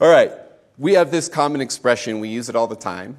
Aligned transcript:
All 0.00 0.08
right, 0.08 0.32
we 0.78 0.94
have 0.94 1.10
this 1.10 1.28
common 1.28 1.60
expression, 1.60 2.20
we 2.20 2.30
use 2.30 2.48
it 2.48 2.56
all 2.56 2.66
the 2.66 2.74
time. 2.74 3.18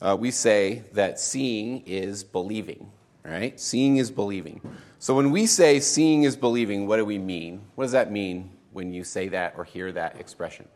Uh, 0.00 0.16
we 0.18 0.30
say 0.30 0.82
that 0.94 1.20
seeing 1.20 1.82
is 1.84 2.24
believing, 2.24 2.90
right? 3.22 3.60
Seeing 3.60 3.98
is 3.98 4.10
believing. 4.10 4.62
So 4.98 5.14
when 5.14 5.30
we 5.30 5.44
say 5.44 5.78
seeing 5.78 6.22
is 6.22 6.34
believing, 6.34 6.86
what 6.86 6.96
do 6.96 7.04
we 7.04 7.18
mean? 7.18 7.60
What 7.74 7.84
does 7.84 7.92
that 7.92 8.10
mean 8.10 8.50
when 8.72 8.94
you 8.94 9.04
say 9.04 9.28
that 9.28 9.52
or 9.58 9.64
hear 9.64 9.92
that 9.92 10.18
expression? 10.18 10.66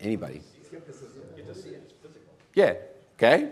Anybody? 0.00 0.42
Yeah, 2.54 2.74
okay. 3.16 3.48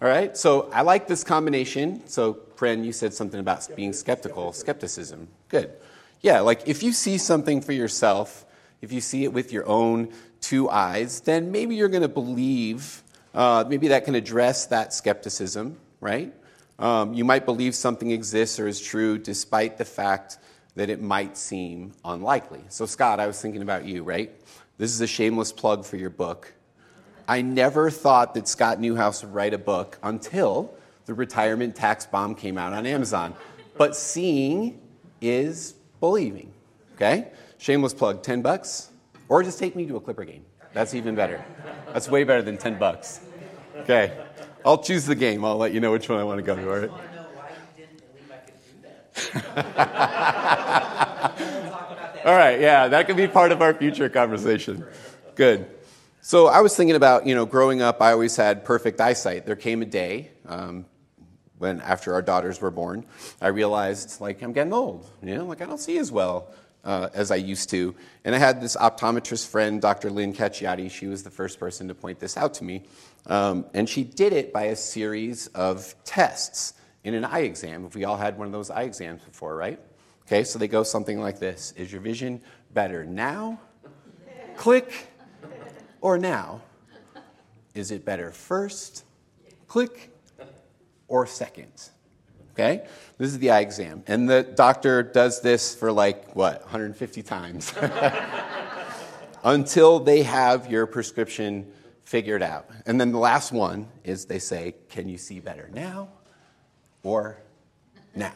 All 0.00 0.08
right, 0.08 0.34
so 0.38 0.70
I 0.72 0.80
like 0.80 1.06
this 1.06 1.22
combination. 1.22 2.08
So, 2.08 2.32
Pren, 2.56 2.82
you 2.82 2.92
said 2.92 3.12
something 3.12 3.40
about 3.40 3.68
being 3.76 3.92
skeptical, 3.92 4.54
skepticism. 4.54 5.28
Good. 5.50 5.70
Yeah, 6.22 6.40
like 6.40 6.66
if 6.66 6.82
you 6.82 6.92
see 6.92 7.18
something 7.18 7.60
for 7.60 7.72
yourself, 7.72 8.46
if 8.80 8.92
you 8.92 9.00
see 9.00 9.24
it 9.24 9.32
with 9.32 9.52
your 9.52 9.66
own 9.66 10.12
two 10.40 10.68
eyes, 10.68 11.20
then 11.20 11.50
maybe 11.50 11.74
you're 11.74 11.88
going 11.88 12.02
to 12.02 12.08
believe, 12.08 13.02
uh, 13.34 13.64
maybe 13.68 13.88
that 13.88 14.04
can 14.04 14.14
address 14.14 14.66
that 14.66 14.92
skepticism, 14.92 15.78
right? 16.00 16.32
Um, 16.78 17.12
you 17.12 17.24
might 17.24 17.44
believe 17.44 17.74
something 17.74 18.10
exists 18.12 18.60
or 18.60 18.68
is 18.68 18.80
true 18.80 19.18
despite 19.18 19.78
the 19.78 19.84
fact 19.84 20.38
that 20.76 20.90
it 20.90 21.02
might 21.02 21.36
seem 21.36 21.92
unlikely. 22.04 22.60
So, 22.68 22.86
Scott, 22.86 23.18
I 23.18 23.26
was 23.26 23.42
thinking 23.42 23.62
about 23.62 23.84
you, 23.84 24.04
right? 24.04 24.30
This 24.76 24.92
is 24.92 25.00
a 25.00 25.06
shameless 25.08 25.50
plug 25.50 25.84
for 25.84 25.96
your 25.96 26.10
book. 26.10 26.52
I 27.26 27.42
never 27.42 27.90
thought 27.90 28.34
that 28.34 28.46
Scott 28.46 28.80
Newhouse 28.80 29.22
would 29.22 29.34
write 29.34 29.54
a 29.54 29.58
book 29.58 29.98
until 30.02 30.72
the 31.06 31.14
retirement 31.14 31.74
tax 31.74 32.06
bomb 32.06 32.34
came 32.34 32.56
out 32.56 32.72
on 32.72 32.86
Amazon. 32.86 33.34
But 33.76 33.96
seeing 33.96 34.80
is 35.20 35.74
believing. 36.00 36.52
Okay? 36.94 37.28
Shameless 37.58 37.92
plug, 37.92 38.22
10 38.22 38.40
bucks? 38.40 38.88
Or 39.28 39.42
just 39.42 39.58
take 39.58 39.76
me 39.76 39.86
to 39.86 39.96
a 39.96 40.00
Clipper 40.00 40.24
game. 40.24 40.46
That's 40.72 40.94
even 40.94 41.14
better. 41.14 41.44
That's 41.92 42.08
way 42.08 42.24
better 42.24 42.40
than 42.40 42.56
10 42.56 42.78
bucks. 42.78 43.20
Okay. 43.78 44.16
I'll 44.64 44.78
choose 44.78 45.06
the 45.06 45.14
game. 45.14 45.44
I'll 45.44 45.56
let 45.56 45.72
you 45.72 45.80
know 45.80 45.92
which 45.92 46.08
one 46.08 46.18
I 46.18 46.24
want 46.24 46.38
to 46.38 46.42
go 46.42 46.56
to, 46.56 46.70
all 46.70 46.78
right? 46.78 46.90
all 52.24 52.36
right, 52.36 52.60
yeah, 52.60 52.86
that 52.86 53.06
could 53.06 53.16
be 53.16 53.26
part 53.26 53.50
of 53.50 53.60
our 53.60 53.74
future 53.74 54.08
conversation. 54.08 54.84
Good. 55.34 55.68
So 56.20 56.46
I 56.46 56.60
was 56.60 56.76
thinking 56.76 56.94
about, 56.94 57.26
you 57.26 57.34
know, 57.34 57.44
growing 57.44 57.82
up, 57.82 58.00
I 58.00 58.12
always 58.12 58.36
had 58.36 58.64
perfect 58.64 59.00
eyesight. 59.00 59.46
There 59.46 59.56
came 59.56 59.82
a 59.82 59.86
day 59.86 60.30
um, 60.46 60.86
when, 61.58 61.80
after 61.80 62.14
our 62.14 62.22
daughters 62.22 62.60
were 62.60 62.70
born, 62.70 63.04
I 63.40 63.48
realized, 63.48 64.20
like, 64.20 64.42
I'm 64.42 64.52
getting 64.52 64.72
old. 64.72 65.10
You 65.22 65.36
know, 65.36 65.46
like, 65.46 65.60
I 65.60 65.66
don't 65.66 65.80
see 65.80 65.98
as 65.98 66.12
well 66.12 66.52
uh, 66.88 67.10
as 67.12 67.30
I 67.30 67.36
used 67.36 67.68
to. 67.70 67.94
And 68.24 68.34
I 68.34 68.38
had 68.38 68.62
this 68.62 68.74
optometrist 68.74 69.48
friend, 69.48 69.80
Dr. 69.80 70.08
Lynn 70.08 70.32
Cacciati. 70.32 70.90
She 70.90 71.06
was 71.06 71.22
the 71.22 71.30
first 71.30 71.60
person 71.60 71.86
to 71.88 71.94
point 71.94 72.18
this 72.18 72.38
out 72.38 72.54
to 72.54 72.64
me. 72.64 72.84
Um, 73.26 73.66
and 73.74 73.86
she 73.86 74.04
did 74.04 74.32
it 74.32 74.54
by 74.54 74.64
a 74.64 74.76
series 74.76 75.48
of 75.48 75.94
tests 76.04 76.72
in 77.04 77.12
an 77.12 77.26
eye 77.26 77.40
exam. 77.40 77.84
If 77.84 77.94
we 77.94 78.04
all 78.04 78.16
had 78.16 78.38
one 78.38 78.46
of 78.46 78.52
those 78.52 78.70
eye 78.70 78.84
exams 78.84 79.22
before, 79.22 79.54
right? 79.54 79.78
Okay, 80.22 80.44
so 80.44 80.58
they 80.58 80.66
go 80.66 80.82
something 80.82 81.20
like 81.20 81.38
this 81.38 81.74
Is 81.76 81.92
your 81.92 82.00
vision 82.00 82.40
better 82.72 83.04
now? 83.04 83.60
Click. 84.56 85.08
Or 86.00 86.16
now? 86.16 86.62
Is 87.74 87.90
it 87.90 88.06
better 88.06 88.32
first? 88.32 89.04
Click. 89.66 90.10
Or 91.06 91.26
second? 91.26 91.90
Okay? 92.58 92.84
This 93.18 93.28
is 93.28 93.38
the 93.38 93.52
eye 93.52 93.60
exam. 93.60 94.02
And 94.08 94.28
the 94.28 94.42
doctor 94.42 95.04
does 95.04 95.40
this 95.40 95.76
for 95.76 95.92
like, 95.92 96.34
what, 96.34 96.62
150 96.62 97.22
times? 97.22 97.72
Until 99.44 100.00
they 100.00 100.24
have 100.24 100.68
your 100.68 100.86
prescription 100.86 101.70
figured 102.02 102.42
out. 102.42 102.68
And 102.84 103.00
then 103.00 103.12
the 103.12 103.18
last 103.18 103.52
one 103.52 103.86
is 104.02 104.24
they 104.24 104.40
say, 104.40 104.74
Can 104.88 105.08
you 105.08 105.18
see 105.18 105.38
better 105.38 105.70
now 105.72 106.08
or 107.04 107.38
now? 108.16 108.32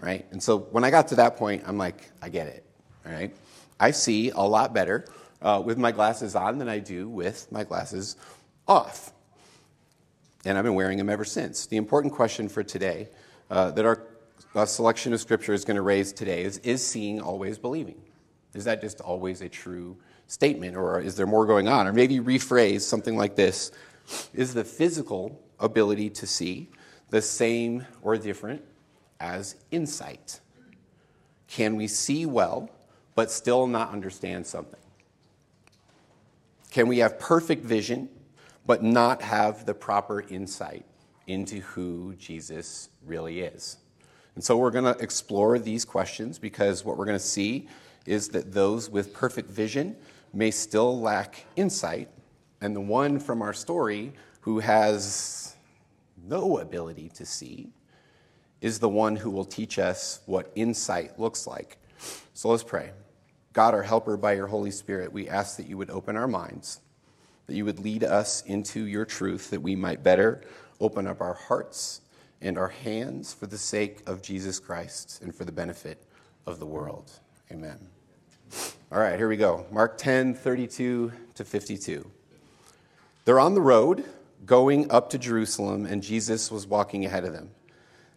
Right? 0.00 0.24
And 0.30 0.42
so 0.42 0.58
when 0.58 0.82
I 0.82 0.90
got 0.90 1.08
to 1.08 1.16
that 1.16 1.36
point, 1.36 1.64
I'm 1.66 1.76
like, 1.76 2.10
I 2.22 2.30
get 2.30 2.46
it. 2.46 2.64
All 3.04 3.12
right? 3.12 3.34
I 3.78 3.90
see 3.90 4.30
a 4.30 4.40
lot 4.40 4.72
better 4.72 5.04
uh, 5.42 5.62
with 5.62 5.76
my 5.76 5.92
glasses 5.92 6.34
on 6.34 6.58
than 6.58 6.70
I 6.70 6.78
do 6.78 7.08
with 7.08 7.52
my 7.52 7.64
glasses 7.64 8.16
off. 8.66 9.12
And 10.44 10.56
I've 10.56 10.64
been 10.64 10.74
wearing 10.74 10.96
them 10.96 11.10
ever 11.10 11.24
since. 11.24 11.66
The 11.66 11.76
important 11.76 12.14
question 12.14 12.48
for 12.48 12.62
today 12.62 13.08
uh, 13.52 13.70
that 13.70 13.84
our 13.84 14.02
uh, 14.54 14.64
selection 14.64 15.12
of 15.12 15.20
scripture 15.20 15.52
is 15.52 15.64
going 15.64 15.76
to 15.76 15.82
raise 15.82 16.12
today 16.12 16.42
is 16.42 16.56
Is 16.58 16.84
seeing 16.84 17.20
always 17.20 17.58
believing? 17.58 18.00
Is 18.54 18.64
that 18.64 18.80
just 18.80 19.00
always 19.02 19.42
a 19.42 19.48
true 19.48 19.96
statement, 20.26 20.74
or 20.74 21.00
is 21.00 21.16
there 21.16 21.26
more 21.26 21.46
going 21.46 21.68
on? 21.68 21.86
Or 21.86 21.92
maybe 21.92 22.18
rephrase 22.18 22.80
something 22.80 23.16
like 23.16 23.36
this 23.36 23.70
Is 24.32 24.54
the 24.54 24.64
physical 24.64 25.38
ability 25.60 26.08
to 26.10 26.26
see 26.26 26.70
the 27.10 27.20
same 27.20 27.86
or 28.00 28.16
different 28.16 28.64
as 29.20 29.56
insight? 29.70 30.40
Can 31.46 31.76
we 31.76 31.86
see 31.86 32.24
well, 32.24 32.70
but 33.14 33.30
still 33.30 33.66
not 33.66 33.90
understand 33.90 34.46
something? 34.46 34.80
Can 36.70 36.88
we 36.88 36.98
have 36.98 37.18
perfect 37.18 37.66
vision, 37.66 38.08
but 38.64 38.82
not 38.82 39.20
have 39.20 39.66
the 39.66 39.74
proper 39.74 40.22
insight 40.22 40.86
into 41.26 41.60
who 41.60 42.14
Jesus 42.16 42.88
really 43.04 43.40
is. 43.40 43.78
And 44.34 44.42
so 44.42 44.56
we're 44.56 44.70
going 44.70 44.92
to 44.92 45.00
explore 45.02 45.58
these 45.58 45.84
questions 45.84 46.38
because 46.38 46.84
what 46.84 46.96
we're 46.96 47.04
going 47.04 47.18
to 47.18 47.24
see 47.24 47.68
is 48.06 48.28
that 48.30 48.52
those 48.52 48.90
with 48.90 49.12
perfect 49.12 49.50
vision 49.50 49.96
may 50.32 50.50
still 50.50 50.98
lack 51.00 51.44
insight, 51.56 52.08
and 52.60 52.74
the 52.74 52.80
one 52.80 53.20
from 53.20 53.42
our 53.42 53.52
story 53.52 54.12
who 54.40 54.58
has 54.60 55.54
no 56.24 56.58
ability 56.58 57.10
to 57.10 57.26
see 57.26 57.70
is 58.60 58.78
the 58.78 58.88
one 58.88 59.16
who 59.16 59.30
will 59.30 59.44
teach 59.44 59.78
us 59.78 60.20
what 60.26 60.50
insight 60.54 61.18
looks 61.18 61.46
like. 61.46 61.78
So 62.32 62.48
let's 62.48 62.62
pray. 62.62 62.92
God, 63.52 63.74
our 63.74 63.82
helper, 63.82 64.16
by 64.16 64.32
your 64.32 64.46
Holy 64.46 64.70
Spirit, 64.70 65.12
we 65.12 65.28
ask 65.28 65.56
that 65.58 65.66
you 65.66 65.76
would 65.76 65.90
open 65.90 66.16
our 66.16 66.28
minds, 66.28 66.80
that 67.46 67.54
you 67.54 67.64
would 67.64 67.80
lead 67.80 68.04
us 68.04 68.42
into 68.42 68.86
your 68.86 69.04
truth, 69.04 69.50
that 69.50 69.62
we 69.62 69.76
might 69.76 70.02
better 70.02 70.42
open 70.80 71.06
up 71.06 71.20
our 71.20 71.34
hearts 71.34 72.00
and 72.40 72.58
our 72.58 72.68
hands 72.68 73.32
for 73.32 73.46
the 73.46 73.58
sake 73.58 74.02
of 74.06 74.22
Jesus 74.22 74.58
Christ 74.58 75.20
and 75.22 75.34
for 75.34 75.44
the 75.44 75.52
benefit 75.52 76.02
of 76.46 76.58
the 76.58 76.66
world. 76.66 77.10
Amen. 77.50 77.78
All 78.90 78.98
right, 78.98 79.16
here 79.16 79.28
we 79.28 79.36
go. 79.36 79.64
Mark 79.70 79.96
10, 79.96 80.34
32 80.34 81.12
to 81.34 81.44
52. 81.44 82.10
They're 83.24 83.40
on 83.40 83.54
the 83.54 83.60
road 83.60 84.04
going 84.44 84.90
up 84.90 85.10
to 85.10 85.18
Jerusalem, 85.18 85.86
and 85.86 86.02
Jesus 86.02 86.50
was 86.50 86.66
walking 86.66 87.04
ahead 87.04 87.24
of 87.24 87.32
them. 87.32 87.50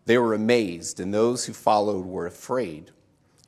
They 0.05 0.17
were 0.17 0.33
amazed, 0.33 0.99
and 0.99 1.13
those 1.13 1.45
who 1.45 1.53
followed 1.53 2.05
were 2.05 2.25
afraid. 2.25 2.91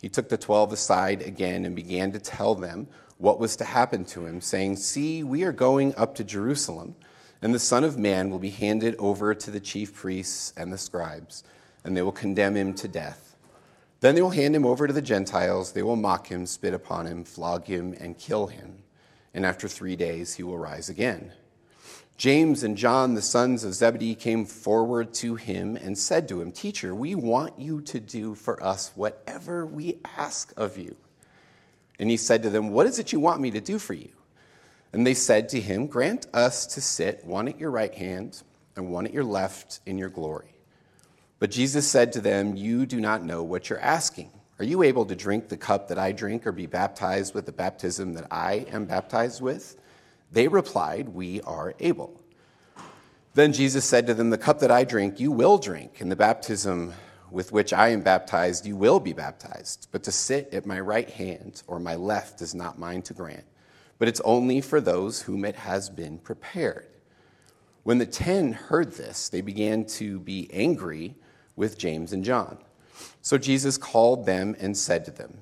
He 0.02 0.10
took 0.10 0.30
the 0.30 0.38
twelve 0.38 0.72
aside 0.72 1.22
again 1.22 1.66
and 1.66 1.76
began 1.76 2.12
to 2.12 2.20
tell 2.20 2.56
them 2.56 2.88
what 3.18 3.40
was 3.40 3.56
to 3.58 3.64
happen 3.64 4.06
to 4.06 4.26
him, 4.26 4.42
saying, 4.42 4.78
See, 4.78 5.24
we 5.24 5.44
are 5.44 5.52
going 5.52 5.96
up 5.96 6.16
to 6.16 6.24
Jerusalem 6.24 6.96
and 7.42 7.54
the 7.54 7.60
Son 7.60 7.84
of 7.84 7.98
Man 7.98 8.30
will 8.30 8.40
be 8.40 8.50
handed 8.50 8.96
over 8.98 9.36
to 9.36 9.52
the 9.52 9.60
chief 9.60 9.94
priests 9.94 10.54
and 10.58 10.74
the 10.74 10.78
scribes, 10.78 11.44
and 11.84 11.96
they 11.96 12.02
will 12.02 12.12
condemn 12.12 12.56
him 12.56 12.74
to 12.76 12.88
death. 12.88 13.36
Then 14.00 14.16
they 14.16 14.22
will 14.22 14.32
hand 14.32 14.56
him 14.56 14.66
over 14.66 14.88
to 14.88 14.94
the 14.94 15.02
Gentiles. 15.02 15.72
They 15.72 15.84
will 15.84 15.96
mock 15.96 16.28
him, 16.28 16.46
spit 16.46 16.74
upon 16.74 17.06
him, 17.06 17.24
flog 17.24 17.66
him, 17.66 17.96
and 18.00 18.18
kill 18.18 18.48
him. 18.48 18.84
And 19.34 19.46
after 19.46 19.68
three 19.68 19.96
days 19.96 20.36
he 20.36 20.44
will 20.44 20.58
rise 20.58 20.90
again. 20.90 21.32
James 22.16 22.64
and 22.64 22.76
John, 22.76 23.14
the 23.14 23.22
sons 23.22 23.64
of 23.64 23.76
Zebedee, 23.76 24.16
came 24.16 24.46
forward 24.46 25.14
to 25.16 25.36
him 25.36 25.76
and 25.76 25.96
said 25.96 26.28
to 26.30 26.42
him, 26.42 26.52
Teacher, 26.52 26.96
we 26.96 27.14
want 27.14 27.60
you 27.60 27.82
to 27.82 28.00
do 28.00 28.34
for 28.34 28.62
us 28.64 28.92
whatever 28.96 29.66
we 29.66 30.00
ask 30.18 30.52
of 30.58 30.80
you. 30.80 30.96
And 32.00 32.10
he 32.10 32.18
said 32.18 32.44
to 32.44 32.50
them, 32.50 32.70
What 32.70 32.88
is 32.88 33.00
it 33.00 33.12
you 33.12 33.20
want 33.20 33.42
me 33.42 33.52
to 33.52 33.62
do 33.62 33.80
for 33.80 33.94
you? 33.94 34.10
And 34.94 35.06
they 35.06 35.14
said 35.14 35.50
to 35.50 35.62
him, 35.62 35.88
Grant 35.88 36.28
us 36.34 36.66
to 36.68 36.82
sit 36.82 37.26
one 37.26 37.48
at 37.48 37.60
your 37.60 37.72
right 37.72 37.94
hand 37.94 38.42
and 38.76 38.92
one 38.92 39.06
at 39.06 39.14
your 39.14 39.24
left 39.24 39.80
in 39.86 39.98
your 39.98 40.10
glory. 40.10 40.54
But 41.40 41.52
Jesus 41.52 41.88
said 41.88 42.14
to 42.14 42.22
them, 42.22 42.56
You 42.56 42.86
do 42.86 43.00
not 43.00 43.24
know 43.24 43.44
what 43.44 43.70
you're 43.70 43.80
asking. 43.80 44.32
Are 44.60 44.66
you 44.66 44.82
able 44.82 45.06
to 45.06 45.16
drink 45.16 45.50
the 45.50 45.58
cup 45.58 45.88
that 45.90 46.00
I 46.00 46.12
drink 46.12 46.48
or 46.48 46.52
be 46.52 46.66
baptized 46.66 47.36
with 47.36 47.46
the 47.46 47.52
baptism 47.52 48.14
that 48.14 48.28
I 48.32 48.66
am 48.72 48.86
baptized 48.86 49.42
with? 49.42 49.78
They 50.32 50.48
replied, 50.48 51.10
We 51.10 51.42
are 51.42 51.76
able. 51.80 52.20
Then 53.36 53.54
Jesus 53.54 53.86
said 53.86 54.08
to 54.08 54.16
them, 54.16 54.32
The 54.32 54.38
cup 54.38 54.60
that 54.60 54.72
I 54.72 54.84
drink, 54.84 55.20
you 55.20 55.32
will 55.32 55.60
drink, 55.60 56.02
and 56.02 56.12
the 56.12 56.16
baptism 56.16 56.94
with 57.32 57.52
which 57.52 57.74
I 57.74 57.90
am 57.90 58.02
baptized, 58.02 58.66
you 58.66 58.76
will 58.76 59.00
be 59.00 59.14
baptized. 59.14 59.88
But 59.92 60.04
to 60.04 60.12
sit 60.12 60.54
at 60.54 60.66
my 60.66 60.80
right 60.80 61.10
hand 61.10 61.64
or 61.68 61.80
my 61.80 61.96
left 61.96 62.42
is 62.42 62.56
not 62.56 62.80
mine 62.80 63.02
to 63.04 63.14
grant 63.14 63.46
but 64.00 64.08
it's 64.08 64.22
only 64.22 64.62
for 64.62 64.80
those 64.80 65.22
whom 65.24 65.46
it 65.46 65.56
has 65.56 65.90
been 65.90 66.18
prepared. 66.20 66.88
When 67.84 67.98
the 67.98 68.06
ten 68.06 68.54
heard 68.54 68.94
this, 68.94 69.30
they 69.30 69.42
began 69.42 69.86
to 69.86 70.20
be 70.20 70.50
angry 70.52 71.16
with 71.56 71.78
James 71.78 72.14
and 72.14 72.24
John. 72.24 72.58
So 73.22 73.38
Jesus 73.38 73.78
called 73.78 74.26
them 74.26 74.56
and 74.60 74.76
said 74.76 75.06
to 75.06 75.12
them, 75.12 75.40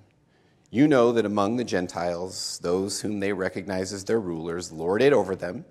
You 0.69 0.87
know 0.87 1.11
that 1.11 1.25
among 1.25 1.57
the 1.57 1.63
Gentiles, 1.63 2.59
those 2.61 3.01
whom 3.01 3.19
they 3.19 3.33
recognize 3.33 3.91
as 3.91 4.05
their 4.05 4.19
rulers 4.19 4.71
lord 4.71 5.01
it 5.01 5.13
over 5.13 5.35
them, 5.35 5.65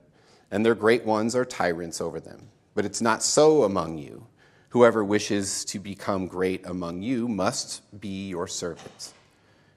and 0.51 0.65
their 0.65 0.75
great 0.75 1.05
ones 1.05 1.35
are 1.35 1.45
tyrants 1.45 2.01
over 2.01 2.21
them. 2.21 2.49
But 2.75 2.85
it's 2.85 3.01
not 3.01 3.23
so 3.23 3.63
among 3.63 3.99
you. 3.99 4.27
Whoever 4.75 5.05
wishes 5.05 5.65
to 5.67 5.79
become 5.79 6.27
great 6.27 6.67
among 6.67 7.01
you 7.01 7.29
must 7.29 7.81
be 8.01 8.31
your 8.31 8.49
servant. 8.49 9.13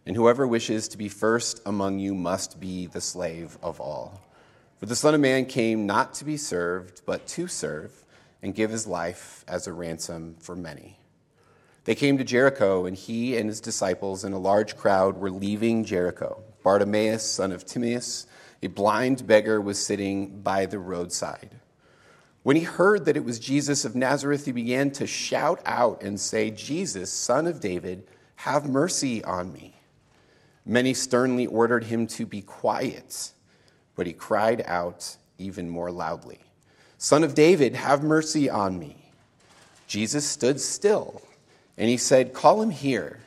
And 0.08 0.16
whoever 0.16 0.48
wishes 0.48 0.88
to 0.88 0.98
be 0.98 1.08
first 1.08 1.62
among 1.68 2.00
you 2.00 2.16
must 2.16 2.60
be 2.60 2.88
the 2.88 3.00
slave 3.00 3.60
of 3.62 3.80
all. 3.80 4.20
For 4.80 4.88
the 4.88 4.96
Son 4.96 5.14
of 5.14 5.22
Man 5.22 5.46
came 5.46 5.86
not 5.86 6.16
to 6.16 6.26
be 6.26 6.36
served, 6.36 7.04
but 7.06 7.28
to 7.28 7.48
serve, 7.48 7.92
and 8.42 8.56
give 8.56 8.72
his 8.72 8.88
life 8.88 9.46
as 9.48 9.68
a 9.68 9.72
ransom 9.72 10.36
for 10.40 10.56
many. 10.56 10.98
They 11.84 11.94
came 11.94 12.18
to 12.18 12.24
Jericho, 12.24 12.88
and 12.88 12.98
he 12.98 13.38
and 13.38 13.48
his 13.48 13.62
disciples 13.62 14.24
and 14.24 14.34
a 14.34 14.40
large 14.40 14.76
crowd 14.76 15.18
were 15.18 15.30
leaving 15.30 15.84
Jericho. 15.84 16.42
Bartimaeus, 16.64 17.22
son 17.22 17.52
of 17.52 17.68
Timaeus, 17.68 18.26
a 18.64 18.68
blind 18.68 19.28
beggar, 19.28 19.62
was 19.62 19.78
sitting 19.78 20.42
by 20.42 20.66
the 20.66 20.80
roadside. 20.80 21.57
When 22.48 22.56
he 22.56 22.64
heard 22.64 23.04
that 23.04 23.18
it 23.18 23.26
was 23.26 23.40
Jesus 23.40 23.84
of 23.84 23.94
Nazareth, 23.94 24.46
he 24.46 24.54
began 24.54 24.90
to 24.92 25.06
shout 25.06 25.60
out 25.66 26.02
and 26.02 26.18
say, 26.18 26.50
Jesus, 26.50 27.12
son 27.12 27.46
of 27.46 27.60
David, 27.60 28.08
have 28.38 28.70
mercy 28.70 29.22
on 29.26 29.52
me. 29.52 29.76
Many 30.66 30.94
sternly 30.94 31.46
ordered 31.46 31.84
him 31.84 32.08
to 32.08 32.26
be 32.26 32.42
quiet, 32.42 33.34
but 33.98 34.08
he 34.08 34.14
cried 34.14 34.64
out 34.66 35.18
even 35.38 35.70
more 35.70 35.92
loudly, 35.92 36.40
Son 36.98 37.22
of 37.22 37.36
David, 37.36 37.76
have 37.76 38.02
mercy 38.02 38.50
on 38.50 38.80
me. 38.80 39.12
Jesus 39.88 40.26
stood 40.26 40.62
still 40.62 41.22
and 41.78 41.90
he 41.90 41.98
said, 41.98 42.34
Call 42.34 42.62
him 42.62 42.70
here. 42.70 43.20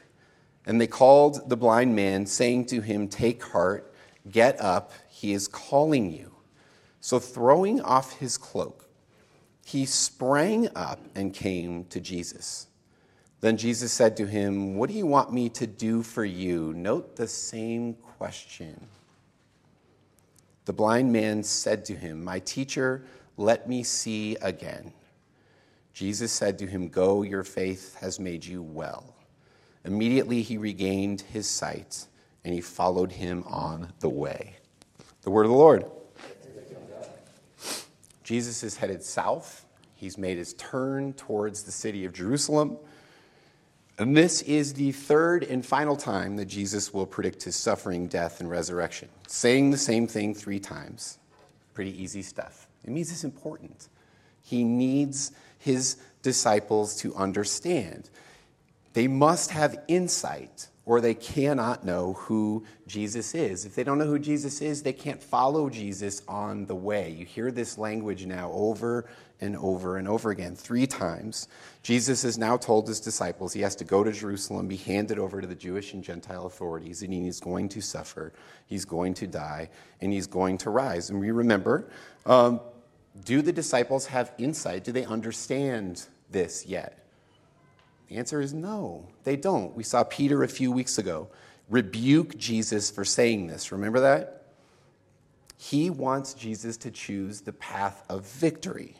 And 0.64 0.80
they 0.80 0.86
called 0.86 1.46
the 1.46 1.58
blind 1.58 1.94
man, 1.94 2.24
saying 2.24 2.68
to 2.68 2.80
him, 2.80 3.06
Take 3.06 3.44
heart, 3.44 3.92
get 4.30 4.58
up, 4.62 4.92
he 5.10 5.34
is 5.34 5.46
calling 5.46 6.10
you. 6.10 6.32
So 7.02 7.18
throwing 7.18 7.82
off 7.82 8.18
his 8.18 8.38
cloak, 8.38 8.79
he 9.64 9.86
sprang 9.86 10.68
up 10.74 11.00
and 11.14 11.32
came 11.32 11.84
to 11.86 12.00
Jesus. 12.00 12.66
Then 13.40 13.56
Jesus 13.56 13.92
said 13.92 14.16
to 14.18 14.26
him, 14.26 14.76
What 14.76 14.90
do 14.90 14.96
you 14.96 15.06
want 15.06 15.32
me 15.32 15.48
to 15.50 15.66
do 15.66 16.02
for 16.02 16.24
you? 16.24 16.74
Note 16.74 17.16
the 17.16 17.28
same 17.28 17.94
question. 17.94 18.86
The 20.66 20.72
blind 20.72 21.12
man 21.12 21.42
said 21.42 21.84
to 21.86 21.94
him, 21.94 22.22
My 22.22 22.38
teacher, 22.40 23.04
let 23.36 23.68
me 23.68 23.82
see 23.82 24.36
again. 24.36 24.92
Jesus 25.94 26.32
said 26.32 26.58
to 26.58 26.66
him, 26.66 26.88
Go, 26.88 27.22
your 27.22 27.42
faith 27.42 27.96
has 28.00 28.20
made 28.20 28.44
you 28.44 28.62
well. 28.62 29.14
Immediately 29.84 30.42
he 30.42 30.58
regained 30.58 31.22
his 31.22 31.48
sight 31.48 32.06
and 32.44 32.54
he 32.54 32.60
followed 32.60 33.12
him 33.12 33.44
on 33.46 33.92
the 34.00 34.08
way. 34.08 34.56
The 35.22 35.30
word 35.30 35.44
of 35.44 35.50
the 35.50 35.56
Lord. 35.56 35.90
Jesus 38.30 38.62
is 38.62 38.76
headed 38.76 39.02
south. 39.02 39.66
He's 39.96 40.16
made 40.16 40.38
his 40.38 40.54
turn 40.54 41.14
towards 41.14 41.64
the 41.64 41.72
city 41.72 42.04
of 42.04 42.12
Jerusalem. 42.12 42.76
And 43.98 44.16
this 44.16 44.40
is 44.42 44.74
the 44.74 44.92
third 44.92 45.42
and 45.42 45.66
final 45.66 45.96
time 45.96 46.36
that 46.36 46.44
Jesus 46.44 46.94
will 46.94 47.06
predict 47.06 47.42
his 47.42 47.56
suffering, 47.56 48.06
death, 48.06 48.38
and 48.38 48.48
resurrection. 48.48 49.08
Saying 49.26 49.72
the 49.72 49.76
same 49.76 50.06
thing 50.06 50.32
three 50.32 50.60
times. 50.60 51.18
Pretty 51.74 52.00
easy 52.00 52.22
stuff. 52.22 52.68
It 52.84 52.90
means 52.90 53.10
it's 53.10 53.24
important. 53.24 53.88
He 54.44 54.62
needs 54.62 55.32
his 55.58 55.96
disciples 56.22 56.94
to 56.98 57.12
understand. 57.16 58.10
They 58.92 59.08
must 59.08 59.50
have 59.50 59.76
insight 59.88 60.68
or 60.84 61.00
they 61.00 61.14
cannot 61.14 61.84
know 61.84 62.14
who 62.14 62.64
Jesus 62.86 63.34
is. 63.34 63.64
If 63.64 63.74
they 63.74 63.84
don't 63.84 63.98
know 63.98 64.06
who 64.06 64.18
Jesus 64.18 64.60
is, 64.60 64.82
they 64.82 64.92
can't 64.92 65.22
follow 65.22 65.68
Jesus 65.68 66.22
on 66.26 66.66
the 66.66 66.74
way. 66.74 67.10
You 67.10 67.26
hear 67.26 67.50
this 67.50 67.78
language 67.78 68.26
now 68.26 68.50
over 68.52 69.08
and 69.40 69.56
over 69.56 69.96
and 69.96 70.06
over 70.08 70.30
again, 70.30 70.54
three 70.54 70.86
times. 70.86 71.48
Jesus 71.82 72.22
has 72.22 72.36
now 72.36 72.56
told 72.56 72.88
his 72.88 73.00
disciples 73.00 73.52
he 73.52 73.60
has 73.60 73.76
to 73.76 73.84
go 73.84 74.04
to 74.04 74.12
Jerusalem, 74.12 74.68
be 74.68 74.76
handed 74.76 75.18
over 75.18 75.40
to 75.40 75.46
the 75.46 75.54
Jewish 75.54 75.94
and 75.94 76.04
Gentile 76.04 76.46
authorities, 76.46 77.02
and 77.02 77.12
he's 77.12 77.40
going 77.40 77.68
to 77.70 77.80
suffer, 77.80 78.32
he's 78.66 78.84
going 78.84 79.14
to 79.14 79.26
die, 79.26 79.70
and 80.00 80.12
he's 80.12 80.26
going 80.26 80.58
to 80.58 80.70
rise. 80.70 81.10
And 81.10 81.20
we 81.20 81.30
remember 81.30 81.90
um, 82.26 82.60
do 83.24 83.42
the 83.42 83.52
disciples 83.52 84.06
have 84.06 84.32
insight? 84.38 84.84
Do 84.84 84.92
they 84.92 85.04
understand 85.04 86.06
this 86.30 86.66
yet? 86.66 86.98
The 88.10 88.16
answer 88.16 88.40
is 88.40 88.52
no, 88.52 89.06
they 89.22 89.36
don't. 89.36 89.74
We 89.76 89.84
saw 89.84 90.02
Peter 90.02 90.42
a 90.42 90.48
few 90.48 90.72
weeks 90.72 90.98
ago 90.98 91.28
rebuke 91.68 92.36
Jesus 92.36 92.90
for 92.90 93.04
saying 93.04 93.46
this. 93.46 93.70
Remember 93.70 94.00
that? 94.00 94.48
He 95.56 95.90
wants 95.90 96.34
Jesus 96.34 96.76
to 96.78 96.90
choose 96.90 97.42
the 97.42 97.52
path 97.52 98.02
of 98.08 98.26
victory. 98.26 98.96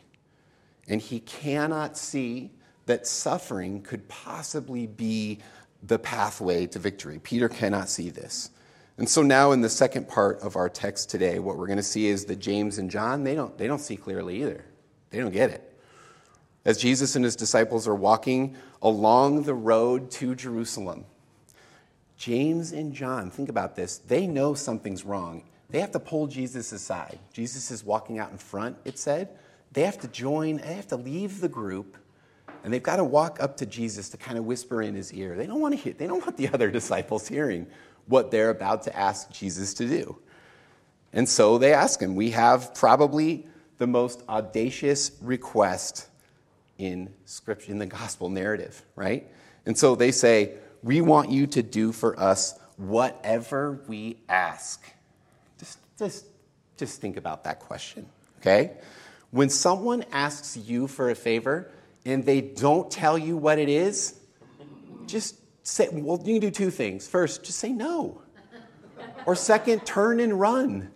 And 0.87 1.01
he 1.01 1.19
cannot 1.19 1.97
see 1.97 2.51
that 2.85 3.05
suffering 3.05 3.81
could 3.81 4.07
possibly 4.07 4.87
be 4.87 5.39
the 5.83 5.99
pathway 5.99 6.65
to 6.67 6.79
victory. 6.79 7.19
Peter 7.19 7.49
cannot 7.49 7.89
see 7.89 8.09
this. 8.09 8.51
And 8.97 9.09
so 9.09 9.23
now 9.23 9.51
in 9.51 9.59
the 9.59 9.69
second 9.69 10.07
part 10.07 10.39
of 10.39 10.55
our 10.55 10.69
text 10.69 11.09
today, 11.09 11.39
what 11.39 11.57
we're 11.57 11.67
going 11.67 11.77
to 11.77 11.83
see 11.83 12.07
is 12.07 12.25
that 12.25 12.37
James 12.37 12.77
and 12.77 12.89
John, 12.89 13.25
they 13.25 13.35
don't, 13.35 13.57
they 13.57 13.67
don't 13.67 13.79
see 13.79 13.97
clearly 13.97 14.41
either. 14.41 14.63
They 15.09 15.19
don't 15.19 15.31
get 15.31 15.49
it. 15.49 15.70
As 16.63 16.77
Jesus 16.77 17.15
and 17.15 17.25
his 17.25 17.35
disciples 17.35 17.87
are 17.87 17.95
walking 17.95 18.55
along 18.81 19.43
the 19.43 19.53
road 19.53 20.11
to 20.11 20.35
Jerusalem, 20.35 21.05
James 22.17 22.71
and 22.71 22.93
John, 22.93 23.31
think 23.31 23.49
about 23.49 23.75
this, 23.75 23.97
they 23.97 24.27
know 24.27 24.53
something's 24.53 25.03
wrong. 25.03 25.43
They 25.71 25.79
have 25.79 25.91
to 25.91 25.99
pull 25.99 26.27
Jesus 26.27 26.71
aside. 26.71 27.17
Jesus 27.33 27.71
is 27.71 27.83
walking 27.83 28.19
out 28.19 28.31
in 28.31 28.37
front, 28.37 28.77
it 28.85 28.99
said. 28.99 29.29
They 29.71 29.83
have 29.83 29.97
to 30.01 30.07
join, 30.07 30.57
they 30.57 30.73
have 30.73 30.87
to 30.89 30.97
leave 30.97 31.41
the 31.41 31.49
group, 31.49 31.97
and 32.63 32.71
they've 32.71 32.83
got 32.83 32.97
to 32.97 33.03
walk 33.03 33.41
up 33.41 33.57
to 33.57 33.65
Jesus 33.65 34.09
to 34.09 34.17
kind 34.17 34.37
of 34.37 34.45
whisper 34.45 34.83
in 34.83 34.93
his 34.93 35.11
ear. 35.13 35.35
They 35.35 35.47
don't 35.47 35.61
want 35.61 35.73
to 35.73 35.79
hear, 35.79 35.93
they 35.93 36.05
don't 36.05 36.23
want 36.23 36.37
the 36.37 36.49
other 36.53 36.69
disciples 36.69 37.27
hearing 37.27 37.65
what 38.05 38.29
they're 38.29 38.49
about 38.49 38.83
to 38.83 38.95
ask 38.95 39.31
Jesus 39.31 39.73
to 39.75 39.87
do. 39.87 40.17
And 41.13 41.27
so 41.27 41.57
they 41.57 41.73
ask 41.73 41.99
him. 41.99 42.15
We 42.15 42.31
have 42.31 42.75
probably 42.75 43.47
the 43.77 43.87
most 43.87 44.21
audacious 44.29 45.11
request 45.21 46.07
in 46.81 47.13
scripture 47.25 47.71
in 47.71 47.77
the 47.77 47.85
gospel 47.85 48.29
narrative, 48.29 48.81
right? 48.95 49.27
And 49.65 49.77
so 49.77 49.95
they 49.95 50.11
say, 50.11 50.55
"We 50.81 50.99
want 51.01 51.29
you 51.29 51.45
to 51.47 51.61
do 51.61 51.91
for 51.91 52.19
us 52.19 52.59
whatever 52.77 53.83
we 53.87 54.17
ask." 54.27 54.83
Just 55.59 55.77
just 55.97 56.25
just 56.77 56.99
think 56.99 57.17
about 57.17 57.43
that 57.43 57.59
question, 57.59 58.07
okay? 58.39 58.71
When 59.29 59.49
someone 59.49 60.03
asks 60.11 60.57
you 60.57 60.87
for 60.87 61.11
a 61.11 61.15
favor 61.15 61.69
and 62.03 62.25
they 62.25 62.41
don't 62.41 62.89
tell 62.89 63.15
you 63.15 63.37
what 63.37 63.59
it 63.59 63.69
is, 63.69 64.15
just 65.05 65.35
say, 65.63 65.87
well, 65.91 66.17
you 66.25 66.39
can 66.39 66.41
do 66.41 66.49
two 66.49 66.71
things. 66.71 67.07
First, 67.07 67.43
just 67.43 67.59
say 67.59 67.71
no. 67.71 68.23
Or 69.27 69.35
second, 69.35 69.85
turn 69.85 70.19
and 70.19 70.39
run. 70.39 70.89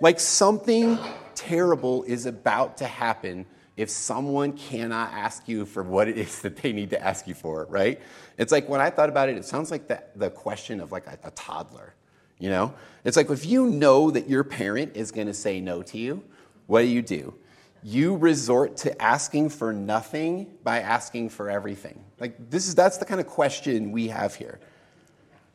Like 0.00 0.20
something 0.20 0.96
terrible 1.34 2.04
is 2.04 2.26
about 2.26 2.76
to 2.78 2.86
happen 2.86 3.46
if 3.76 3.90
someone 3.90 4.52
cannot 4.52 5.12
ask 5.12 5.48
you 5.48 5.64
for 5.64 5.82
what 5.82 6.08
it 6.08 6.18
is 6.18 6.40
that 6.42 6.56
they 6.56 6.72
need 6.72 6.90
to 6.90 7.02
ask 7.02 7.26
you 7.26 7.34
for, 7.34 7.66
right? 7.66 8.00
It's 8.38 8.52
like 8.52 8.68
when 8.68 8.80
I 8.80 8.90
thought 8.90 9.08
about 9.08 9.28
it, 9.28 9.36
it 9.36 9.44
sounds 9.44 9.70
like 9.70 9.88
the, 9.88 10.02
the 10.16 10.30
question 10.30 10.80
of 10.80 10.92
like 10.92 11.06
a, 11.06 11.18
a 11.24 11.30
toddler, 11.32 11.94
you 12.38 12.50
know? 12.50 12.74
It's 13.04 13.16
like 13.16 13.30
if 13.30 13.44
you 13.46 13.66
know 13.66 14.10
that 14.10 14.28
your 14.28 14.44
parent 14.44 14.96
is 14.96 15.10
gonna 15.10 15.34
say 15.34 15.60
no 15.60 15.82
to 15.82 15.98
you, 15.98 16.22
what 16.66 16.82
do 16.82 16.88
you 16.88 17.02
do? 17.02 17.34
you 17.82 18.16
resort 18.16 18.76
to 18.78 19.02
asking 19.02 19.50
for 19.50 19.72
nothing 19.72 20.46
by 20.62 20.80
asking 20.80 21.28
for 21.28 21.50
everything. 21.50 22.04
Like 22.20 22.50
this 22.50 22.68
is 22.68 22.74
that's 22.74 22.98
the 22.98 23.04
kind 23.04 23.20
of 23.20 23.26
question 23.26 23.90
we 23.90 24.08
have 24.08 24.34
here. 24.34 24.60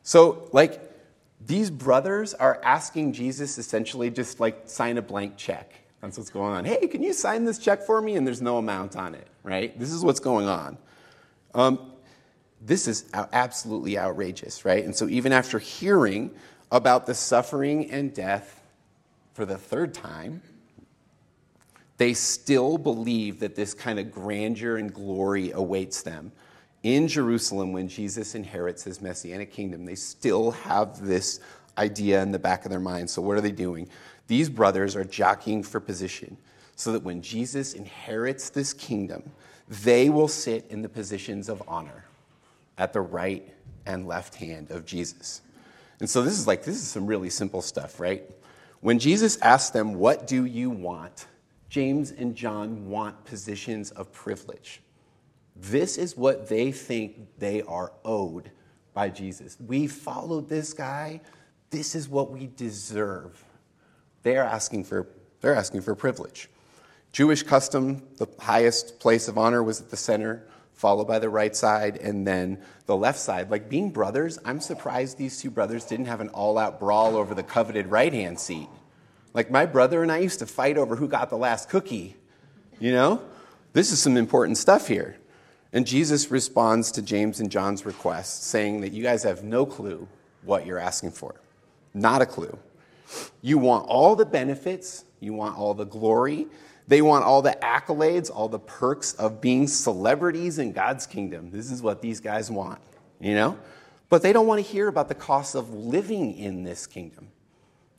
So 0.04 0.50
like 0.52 0.82
these 1.46 1.70
brothers 1.70 2.34
are 2.34 2.60
asking 2.64 3.14
Jesus 3.14 3.58
essentially 3.58 4.10
just 4.10 4.40
like 4.40 4.64
sign 4.66 4.98
a 4.98 5.02
blank 5.02 5.38
check. 5.38 5.72
That's 6.01 6.18
what's 6.18 6.30
going 6.30 6.54
on. 6.54 6.66
Hey, 6.66 6.88
can 6.88 7.01
you 7.01 7.13
sign 7.13 7.46
this 7.46 7.58
check 7.58 7.82
for 7.82 8.01
me? 8.01 8.16
And 8.16 8.25
there's 8.25 8.42
no 8.42 8.58
amount 8.58 8.96
on 8.96 9.16
it, 9.16 9.27
right? 9.44 9.77
This 9.80 9.92
is 9.92 10.04
what's 10.04 10.20
going 10.20 10.48
on. 10.48 10.77
Um, 11.56 11.92
this 12.62 12.88
is 12.88 13.06
absolutely 13.13 13.98
outrageous, 13.98 14.66
right? 14.66 14.84
And 14.84 14.96
so 14.96 15.08
even 15.08 15.32
after 15.32 15.60
hearing 15.60 16.32
about 16.72 17.06
the 17.06 17.13
suffering 17.13 17.89
and 17.92 18.13
death 18.13 18.62
for 19.34 19.46
the 19.46 19.58
third 19.58 19.94
time, 19.94 20.42
they 21.98 22.13
still 22.13 22.77
believe 22.77 23.39
that 23.39 23.56
this 23.56 23.74
kind 23.74 23.98
of 24.00 24.12
grandeur 24.12 24.77
and 24.77 24.94
glory 24.94 25.51
awaits 25.51 26.04
them 26.04 26.32
in 26.84 27.08
Jerusalem 27.08 27.74
when 27.74 27.88
Jesus 27.88 28.36
inherits 28.36 28.84
his 28.84 29.01
messianic 29.01 29.51
kingdom. 29.51 29.86
They 29.86 29.96
still 29.96 30.51
have 30.51 31.04
this 31.04 31.39
idea 31.77 32.22
in 32.22 32.31
the 32.31 32.39
back 32.39 32.65
of 32.65 32.72
their 32.72 32.79
mind. 32.79 33.10
So, 33.10 33.22
what 33.22 33.38
are 33.38 33.41
they 33.41 33.51
doing? 33.51 33.89
These 34.27 34.50
brothers 34.50 34.96
are 34.96 35.03
jockeying 35.03 35.63
for 35.63 35.79
position 35.79 36.38
so 36.75 36.91
that 36.91 37.03
when 37.03 37.22
Jesus 37.22 37.74
inherits 37.74 38.50
this 38.50 38.74
kingdom, 38.74 39.31
they 39.67 40.10
will 40.10 40.27
sit 40.27 40.65
in 40.69 40.81
the 40.81 40.89
positions 40.89 41.50
of 41.50 41.63
honor 41.67 42.05
at 42.77 42.93
the 42.93 43.01
right 43.01 43.53
and 43.86 44.07
left 44.07 44.36
hand 44.36 44.69
of 44.72 44.86
Jesus. 44.86 45.41
And 46.00 46.10
so 46.10 46.22
this 46.22 46.38
is 46.38 46.46
like, 46.46 46.63
this 46.63 46.75
is 46.75 46.88
some 46.88 47.07
really 47.07 47.29
simple 47.29 47.62
stuff, 47.62 48.00
right? 48.00 48.24
When 48.81 49.00
Jesus 49.00 49.38
asked 49.41 49.74
them, 49.74 49.96
What 49.96 50.27
do 50.27 50.46
you 50.46 50.69
want? 50.69 51.27
James 51.69 52.12
and 52.12 52.36
John 52.36 52.88
want 52.88 53.25
positions 53.25 53.91
of 53.91 54.12
privilege. 54.13 54.81
This 55.55 55.98
is 55.98 56.15
what 56.15 56.48
they 56.48 56.72
think 56.72 57.27
they 57.39 57.62
are 57.63 57.91
owed 58.05 58.51
by 58.93 59.10
Jesus. 59.10 59.57
We 59.60 59.88
followed 59.88 60.48
this 60.48 60.74
guy. 60.74 61.22
This 61.70 61.96
is 61.96 62.08
what 62.08 62.32
we 62.32 62.48
deserve. 62.48 63.44
They 64.24 64.38
are 64.38 64.46
asking 64.46 64.86
for, 64.86 65.08
they're 65.42 65.56
asking 65.56 65.82
for 65.82 65.96
privilege. 65.96 66.50
Jewish 67.12 67.44
custom, 67.44 68.04
the 68.18 68.28
highest 68.40 69.00
place 69.00 69.28
of 69.28 69.38
honor 69.38 69.64
was 69.64 69.82
at 69.82 69.90
the 69.90 69.98
center, 69.98 70.48
followed 70.74 71.08
by 71.08 71.20
the 71.20 71.30
right 71.30 71.56
side, 71.56 71.98
and 71.98 72.28
then 72.28 72.62
the 72.86 72.96
left 72.96 73.20
side. 73.20 73.50
Like 73.50 73.70
being 73.70 73.90
brothers, 73.90 74.38
I'm 74.46 74.60
surprised 74.60 75.18
these 75.18 75.42
two 75.42 75.50
brothers 75.50 75.86
didn't 75.86 76.06
have 76.06 76.22
an 76.22 76.30
all 76.30 76.58
out 76.58 76.80
brawl 76.80 77.16
over 77.16 77.34
the 77.34 77.44
coveted 77.44 77.88
right 77.88 78.14
hand 78.14 78.40
seat. 78.40 78.70
Like 79.34 79.50
my 79.52 79.66
brother 79.66 80.04
and 80.04 80.12
I 80.12 80.20
used 80.20 80.40
to 80.40 80.46
fight 80.46 80.78
over 80.78 80.96
who 80.96 81.08
got 81.08 81.30
the 81.30 81.38
last 81.38 81.70
cookie. 81.70 82.16
You 82.80 82.92
know? 82.92 83.24
This 83.74 83.92
is 83.92 84.00
some 84.00 84.18
important 84.18 84.58
stuff 84.58 84.88
here. 84.88 85.18
And 85.74 85.86
Jesus 85.86 86.32
responds 86.32 86.92
to 86.94 87.02
James 87.02 87.40
and 87.40 87.52
John's 87.52 87.86
request, 87.86 88.44
saying 88.44 88.82
that 88.82 88.94
you 88.94 89.04
guys 89.04 89.24
have 89.24 89.44
no 89.44 89.66
clue 89.66 90.08
what 90.44 90.66
you're 90.66 90.80
asking 90.80 91.12
for. 91.12 91.36
Not 91.98 92.22
a 92.22 92.25
clue. 92.25 92.58
You 93.42 93.58
want 93.58 93.88
all 93.88 94.16
the 94.16 94.25
benefits, 94.25 95.06
you 95.20 95.34
want 95.34 95.58
all 95.58 95.74
the 95.74 95.86
glory, 95.86 96.48
they 96.88 97.01
want 97.01 97.25
all 97.25 97.42
the 97.42 97.58
accolades, 97.62 98.30
all 98.34 98.48
the 98.48 98.60
perks 98.60 99.13
of 99.13 99.42
being 99.42 99.68
celebrities 99.68 100.60
in 100.60 100.72
God's 100.72 101.06
kingdom. 101.06 101.51
This 101.51 101.72
is 101.72 101.82
what 101.82 102.01
these 102.01 102.20
guys 102.20 102.50
want, 102.51 102.80
you 103.20 103.36
know? 103.36 103.58
But 104.10 104.22
they 104.22 104.32
don't 104.32 104.48
want 104.48 104.63
to 104.63 104.72
hear 104.72 104.88
about 104.88 105.10
the 105.10 105.16
cost 105.16 105.56
of 105.56 105.74
living 105.74 106.38
in 106.38 106.63
this 106.63 106.88
kingdom. 106.88 107.27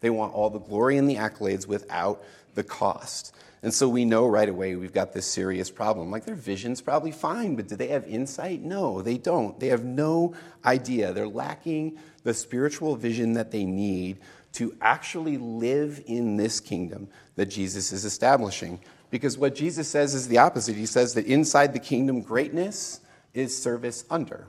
They 0.01 0.11
want 0.11 0.33
all 0.33 0.49
the 0.49 0.61
glory 0.61 0.97
and 0.97 1.11
the 1.11 1.17
accolades 1.17 1.67
without 1.67 2.23
the 2.55 2.63
cost. 2.63 3.35
And 3.63 3.75
so 3.75 3.89
we 3.89 4.05
know 4.05 4.27
right 4.27 4.49
away 4.49 4.77
we've 4.77 4.93
got 4.93 5.13
this 5.13 5.27
serious 5.27 5.71
problem. 5.71 6.11
Like 6.11 6.25
their 6.25 6.37
vision's 6.37 6.81
probably 6.81 7.11
fine, 7.11 7.57
but 7.57 7.67
do 7.69 7.77
they 7.77 7.89
have 7.89 8.07
insight? 8.07 8.63
No, 8.63 9.03
they 9.03 9.19
don't. 9.19 9.59
They 9.59 9.69
have 9.69 9.85
no 9.85 10.35
idea. 10.65 11.13
They're 11.13 11.29
lacking 11.29 11.99
the 12.23 12.35
spiritual 12.35 12.97
vision 12.97 13.35
that 13.35 13.51
they 13.51 13.65
need 13.65 14.19
to 14.53 14.77
actually 14.81 15.39
live 15.39 16.03
in 16.07 16.37
this 16.37 16.61
kingdom 16.61 17.09
that 17.37 17.47
Jesus 17.47 17.93
is 17.93 18.05
establishing. 18.05 18.81
Because 19.11 19.39
what 19.39 19.55
Jesus 19.55 19.89
says 19.89 20.15
is 20.15 20.29
the 20.29 20.39
opposite. 20.39 20.77
He 20.77 20.87
says 20.87 21.15
that 21.15 21.27
inside 21.27 21.73
the 21.73 21.79
kingdom, 21.79 22.21
greatness 22.21 23.01
is 23.35 23.57
service 23.57 24.05
under, 24.11 24.47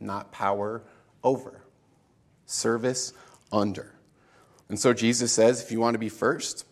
not 0.00 0.32
power 0.32 0.82
over. 1.22 1.60
Service 2.46 3.12
under. 3.52 3.92
And 4.68 4.78
so 4.78 4.92
Jesus 4.92 5.32
says 5.32 5.62
if 5.62 5.70
you 5.70 5.80
want 5.80 5.94
to 5.94 5.98
be 5.98 6.08
first, 6.08 6.66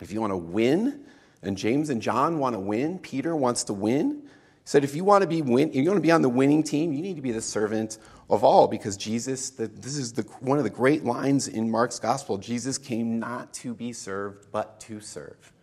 if 0.00 0.12
you 0.12 0.20
want 0.20 0.32
to 0.32 0.36
win, 0.36 1.04
and 1.42 1.56
James 1.56 1.90
and 1.90 2.02
John 2.02 2.38
want 2.38 2.54
to 2.54 2.60
win, 2.60 2.98
Peter 2.98 3.34
wants 3.34 3.64
to 3.64 3.72
win. 3.72 4.22
Said, 4.68 4.84
if 4.84 4.94
you 4.94 5.02
want 5.02 5.22
to 5.22 5.26
be 5.26 5.40
win, 5.40 5.72
you 5.72 5.82
want 5.86 5.96
to 5.96 6.02
be 6.02 6.10
on 6.10 6.20
the 6.20 6.28
winning 6.28 6.62
team, 6.62 6.92
you 6.92 7.00
need 7.00 7.16
to 7.16 7.22
be 7.22 7.32
the 7.32 7.40
servant 7.40 7.96
of 8.28 8.44
all, 8.44 8.68
because 8.68 8.98
Jesus, 8.98 9.48
the, 9.48 9.66
this 9.66 9.96
is 9.96 10.12
the, 10.12 10.20
one 10.40 10.58
of 10.58 10.64
the 10.64 10.68
great 10.68 11.06
lines 11.06 11.48
in 11.48 11.70
Mark's 11.70 11.98
gospel. 11.98 12.36
Jesus 12.36 12.76
came 12.76 13.18
not 13.18 13.50
to 13.54 13.72
be 13.72 13.94
served, 13.94 14.52
but 14.52 14.78
to 14.80 15.00
serve, 15.00 15.54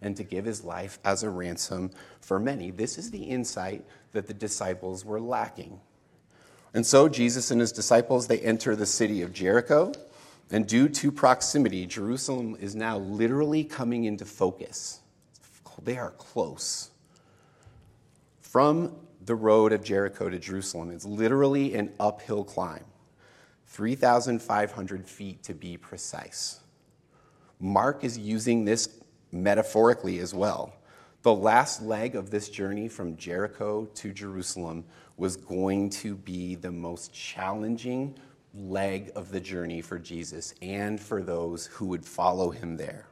and 0.00 0.16
to 0.16 0.22
give 0.22 0.44
his 0.44 0.62
life 0.62 1.00
as 1.04 1.24
a 1.24 1.28
ransom 1.28 1.90
for 2.20 2.38
many. 2.38 2.70
This 2.70 2.98
is 2.98 3.10
the 3.10 3.24
insight 3.24 3.84
that 4.12 4.28
the 4.28 4.34
disciples 4.34 5.04
were 5.04 5.20
lacking. 5.20 5.80
And 6.72 6.86
so 6.86 7.08
Jesus 7.08 7.50
and 7.50 7.60
his 7.60 7.72
disciples, 7.72 8.28
they 8.28 8.38
enter 8.38 8.76
the 8.76 8.86
city 8.86 9.22
of 9.22 9.32
Jericho. 9.32 9.90
And 10.52 10.68
due 10.68 10.88
to 10.88 11.10
proximity, 11.10 11.84
Jerusalem 11.84 12.56
is 12.60 12.76
now 12.76 12.98
literally 12.98 13.64
coming 13.64 14.04
into 14.04 14.24
focus. 14.24 15.00
They 15.82 15.98
are 15.98 16.12
close. 16.12 16.91
From 18.52 18.94
the 19.24 19.34
road 19.34 19.72
of 19.72 19.82
Jericho 19.82 20.28
to 20.28 20.38
Jerusalem, 20.38 20.90
it's 20.90 21.06
literally 21.06 21.74
an 21.74 21.90
uphill 21.98 22.44
climb, 22.44 22.84
3,500 23.68 25.08
feet 25.08 25.42
to 25.44 25.54
be 25.54 25.78
precise. 25.78 26.60
Mark 27.58 28.04
is 28.04 28.18
using 28.18 28.66
this 28.66 28.90
metaphorically 29.30 30.18
as 30.18 30.34
well. 30.34 30.74
The 31.22 31.34
last 31.34 31.80
leg 31.80 32.14
of 32.14 32.28
this 32.28 32.50
journey 32.50 32.88
from 32.88 33.16
Jericho 33.16 33.86
to 33.86 34.12
Jerusalem 34.12 34.84
was 35.16 35.34
going 35.34 35.88
to 35.88 36.14
be 36.14 36.54
the 36.54 36.72
most 36.72 37.14
challenging, 37.14 38.18
leg 38.52 39.12
of 39.16 39.30
the 39.30 39.40
journey 39.40 39.80
for 39.80 39.98
Jesus 39.98 40.52
and 40.60 41.00
for 41.00 41.22
those 41.22 41.64
who 41.68 41.86
would 41.86 42.04
follow 42.04 42.50
him 42.50 42.76
there. 42.76 43.06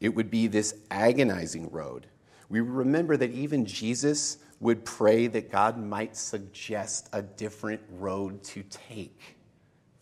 It 0.00 0.08
would 0.08 0.28
be 0.28 0.48
this 0.48 0.74
agonizing 0.90 1.70
road. 1.70 2.08
We 2.54 2.60
remember 2.60 3.16
that 3.16 3.32
even 3.32 3.66
Jesus 3.66 4.38
would 4.60 4.84
pray 4.84 5.26
that 5.26 5.50
God 5.50 5.76
might 5.76 6.16
suggest 6.16 7.08
a 7.12 7.20
different 7.20 7.80
road 7.90 8.44
to 8.44 8.62
take. 8.62 9.20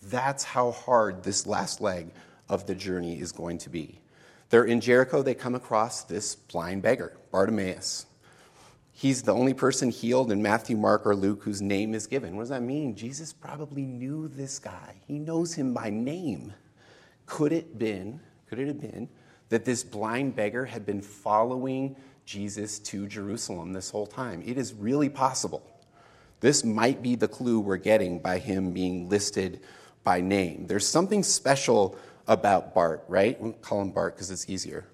That's 0.03 0.45
how 0.45 0.73
hard 0.73 1.23
this 1.23 1.47
last 1.47 1.81
leg 1.81 2.11
of 2.51 2.67
the 2.67 2.75
journey 2.75 3.19
is 3.19 3.33
going 3.33 3.57
to 3.57 3.71
be. 3.71 4.03
They're 4.51 4.65
in 4.65 4.83
Jericho, 4.83 5.23
they 5.23 5.33
come 5.33 5.55
across 5.55 6.03
this 6.03 6.35
blind 6.35 6.83
beggar, 6.83 7.17
Bartimaeus. 7.31 8.05
He's 8.91 9.23
the 9.23 9.33
only 9.33 9.55
person 9.55 9.89
healed 9.89 10.31
in 10.31 10.43
Matthew, 10.43 10.77
Mark, 10.77 11.07
or 11.07 11.17
Luke 11.17 11.45
whose 11.45 11.63
name 11.63 11.95
is 11.95 12.07
given. 12.07 12.37
What 12.37 12.43
does 12.43 12.51
that 12.51 12.61
mean? 12.61 12.95
Jesus 12.95 13.33
probably 13.33 13.87
knew 13.87 14.29
this 14.29 14.59
guy. 14.59 14.97
He 15.07 15.19
knows 15.19 15.55
him 15.55 15.73
by 15.73 15.89
name. 15.89 16.53
Could 17.25 17.55
it 17.55 17.79
been, 17.79 18.21
could 18.47 18.59
it 18.59 18.67
have 18.69 18.83
been 18.83 19.09
that 19.49 19.65
this 19.65 19.83
blind 19.83 20.37
beggar 20.37 20.67
had 20.67 20.85
been 20.85 21.01
following 21.01 21.97
Jesus 22.25 22.79
to 22.81 23.07
Jerusalem 23.07 23.73
this 23.73 23.91
whole 23.91 24.07
time? 24.07 24.43
It 24.45 24.59
is 24.59 24.75
really 24.75 25.09
possible. 25.09 25.63
This 26.41 26.65
might 26.65 27.03
be 27.03 27.15
the 27.15 27.29
clue 27.29 27.61
we're 27.61 27.77
getting 27.77 28.19
by 28.19 28.39
him 28.39 28.73
being 28.73 29.09
listed 29.09 29.61
by 30.05 30.21
name. 30.21 30.67
There's 30.67 30.87
something 30.87 31.23
special 31.23 31.97
about 32.27 32.75
Bart, 32.75 33.05
right? 33.09 33.41
We'll 33.41 33.53
call 33.53 33.81
him 33.83 33.91
Bart 33.91 34.17
because 34.17 34.31
it's 34.31 34.49
easier. 34.49 34.85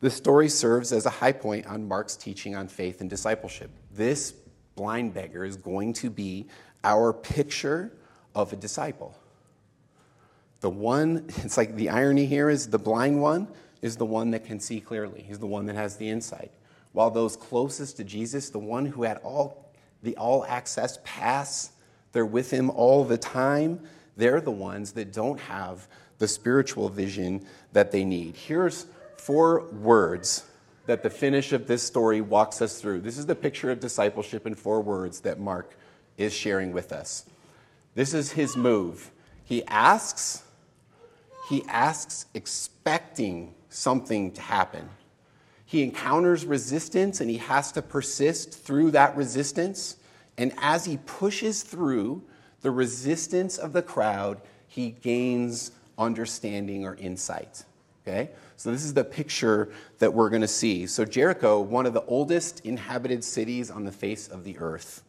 The 0.00 0.10
story 0.10 0.48
serves 0.48 0.92
as 0.92 1.06
a 1.06 1.10
high 1.10 1.32
point 1.32 1.66
on 1.66 1.88
Mark's 1.88 2.16
teaching 2.16 2.54
on 2.54 2.68
faith 2.68 3.00
and 3.00 3.10
discipleship. 3.10 3.70
This 3.92 4.32
blind 4.76 5.14
beggar 5.14 5.44
is 5.44 5.56
going 5.56 5.92
to 5.94 6.10
be 6.10 6.46
our 6.84 7.12
picture 7.12 7.92
of 8.34 8.52
a 8.52 8.56
disciple. 8.56 9.16
The 10.60 10.70
one, 10.70 11.24
it's 11.38 11.56
like 11.56 11.74
the 11.74 11.90
irony 11.90 12.26
here 12.26 12.48
is 12.48 12.68
the 12.68 12.78
blind 12.78 13.20
one 13.20 13.48
is 13.82 13.96
the 13.96 14.06
one 14.06 14.30
that 14.32 14.44
can 14.44 14.60
see 14.60 14.80
clearly. 14.80 15.22
He's 15.22 15.38
the 15.38 15.46
one 15.46 15.66
that 15.66 15.76
has 15.76 15.96
the 15.96 16.08
insight. 16.08 16.50
While 16.92 17.10
those 17.10 17.36
closest 17.36 17.96
to 17.98 18.04
Jesus, 18.04 18.50
the 18.50 18.58
one 18.58 18.86
who 18.86 19.02
had 19.02 19.18
all 19.18 19.72
the 20.02 20.16
all 20.16 20.44
access 20.44 20.98
pass, 21.04 21.72
they're 22.12 22.26
with 22.26 22.50
him 22.50 22.70
all 22.70 23.04
the 23.04 23.18
time, 23.18 23.80
they're 24.16 24.40
the 24.40 24.50
ones 24.50 24.92
that 24.92 25.12
don't 25.12 25.38
have 25.40 25.86
the 26.18 26.28
spiritual 26.28 26.88
vision 26.88 27.44
that 27.72 27.92
they 27.92 28.04
need. 28.04 28.36
Here's 28.36 28.86
four 29.16 29.64
words 29.70 30.44
that 30.86 31.02
the 31.02 31.10
finish 31.10 31.52
of 31.52 31.66
this 31.66 31.82
story 31.82 32.20
walks 32.20 32.62
us 32.62 32.80
through. 32.80 33.00
This 33.00 33.18
is 33.18 33.26
the 33.26 33.34
picture 33.34 33.70
of 33.70 33.78
discipleship 33.78 34.46
in 34.46 34.54
four 34.54 34.80
words 34.80 35.20
that 35.20 35.38
Mark 35.38 35.76
is 36.16 36.32
sharing 36.32 36.72
with 36.72 36.92
us. 36.92 37.26
This 37.94 38.14
is 38.14 38.32
his 38.32 38.56
move. 38.56 39.10
He 39.44 39.64
asks, 39.66 40.42
he 41.48 41.64
asks 41.68 42.26
expecting 42.34 43.54
something 43.68 44.32
to 44.32 44.40
happen. 44.40 44.88
He 45.64 45.82
encounters 45.82 46.46
resistance 46.46 47.20
and 47.20 47.28
he 47.28 47.38
has 47.38 47.72
to 47.72 47.82
persist 47.82 48.52
through 48.52 48.92
that 48.92 49.16
resistance. 49.16 49.96
And 50.38 50.52
as 50.58 50.86
he 50.86 50.96
pushes 50.98 51.62
through 51.62 52.22
the 52.62 52.70
resistance 52.70 53.58
of 53.58 53.72
the 53.72 53.82
crowd, 53.82 54.40
he 54.66 54.90
gains 54.90 55.72
understanding 55.98 56.86
or 56.86 56.94
insight. 56.94 57.64
Okay? 58.06 58.30
So, 58.56 58.72
this 58.72 58.84
is 58.84 58.94
the 58.94 59.04
picture 59.04 59.70
that 59.98 60.14
we're 60.14 60.30
going 60.30 60.42
to 60.42 60.48
see. 60.48 60.86
So, 60.86 61.04
Jericho, 61.04 61.60
one 61.60 61.84
of 61.84 61.92
the 61.92 62.04
oldest 62.04 62.60
inhabited 62.64 63.22
cities 63.22 63.70
on 63.70 63.84
the 63.84 63.92
face 63.92 64.26
of 64.26 64.44
the 64.44 64.58
earth. 64.58 65.02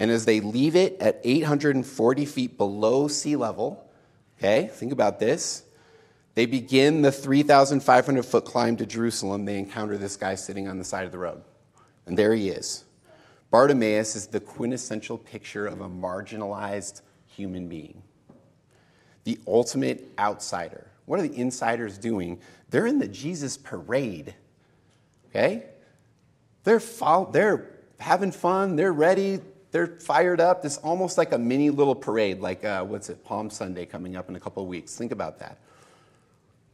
And 0.00 0.10
as 0.10 0.24
they 0.24 0.40
leave 0.40 0.74
it 0.74 1.00
at 1.00 1.20
840 1.22 2.26
feet 2.26 2.58
below 2.58 3.06
sea 3.06 3.36
level, 3.36 3.88
okay, 4.38 4.68
think 4.72 4.92
about 4.92 5.20
this. 5.20 5.62
They 6.34 6.46
begin 6.46 7.02
the 7.02 7.12
3,500 7.12 8.24
foot 8.24 8.44
climb 8.44 8.76
to 8.78 8.86
Jerusalem. 8.86 9.44
They 9.44 9.58
encounter 9.58 9.98
this 9.98 10.16
guy 10.16 10.34
sitting 10.34 10.68
on 10.68 10.78
the 10.78 10.84
side 10.84 11.04
of 11.04 11.12
the 11.12 11.18
road. 11.18 11.42
And 12.06 12.18
there 12.18 12.34
he 12.34 12.48
is. 12.48 12.84
Bartimaeus 13.50 14.16
is 14.16 14.26
the 14.28 14.40
quintessential 14.40 15.18
picture 15.18 15.66
of 15.66 15.82
a 15.82 15.88
marginalized 15.88 17.02
human 17.26 17.68
being, 17.68 18.02
the 19.24 19.38
ultimate 19.46 20.10
outsider 20.18 20.86
what 21.06 21.20
are 21.20 21.28
the 21.28 21.36
insiders 21.38 21.98
doing? 21.98 22.40
They're 22.70 22.86
in 22.86 22.98
the 22.98 23.08
Jesus 23.08 23.56
parade. 23.56 24.34
Okay? 25.28 25.64
They're, 26.64 26.80
they're 27.32 27.70
having 27.98 28.32
fun, 28.32 28.76
they're 28.76 28.92
ready, 28.92 29.40
They're 29.72 29.86
fired 29.86 30.40
up. 30.40 30.64
It's 30.64 30.76
almost 30.78 31.18
like 31.18 31.32
a 31.32 31.38
mini 31.38 31.70
little 31.70 31.94
parade, 31.94 32.40
like 32.40 32.64
uh, 32.64 32.84
what's 32.84 33.08
it, 33.08 33.24
Palm 33.24 33.50
Sunday 33.50 33.86
coming 33.86 34.16
up 34.16 34.28
in 34.28 34.36
a 34.36 34.40
couple 34.40 34.62
of 34.62 34.68
weeks. 34.68 34.94
Think 34.94 35.12
about 35.12 35.38
that. 35.40 35.58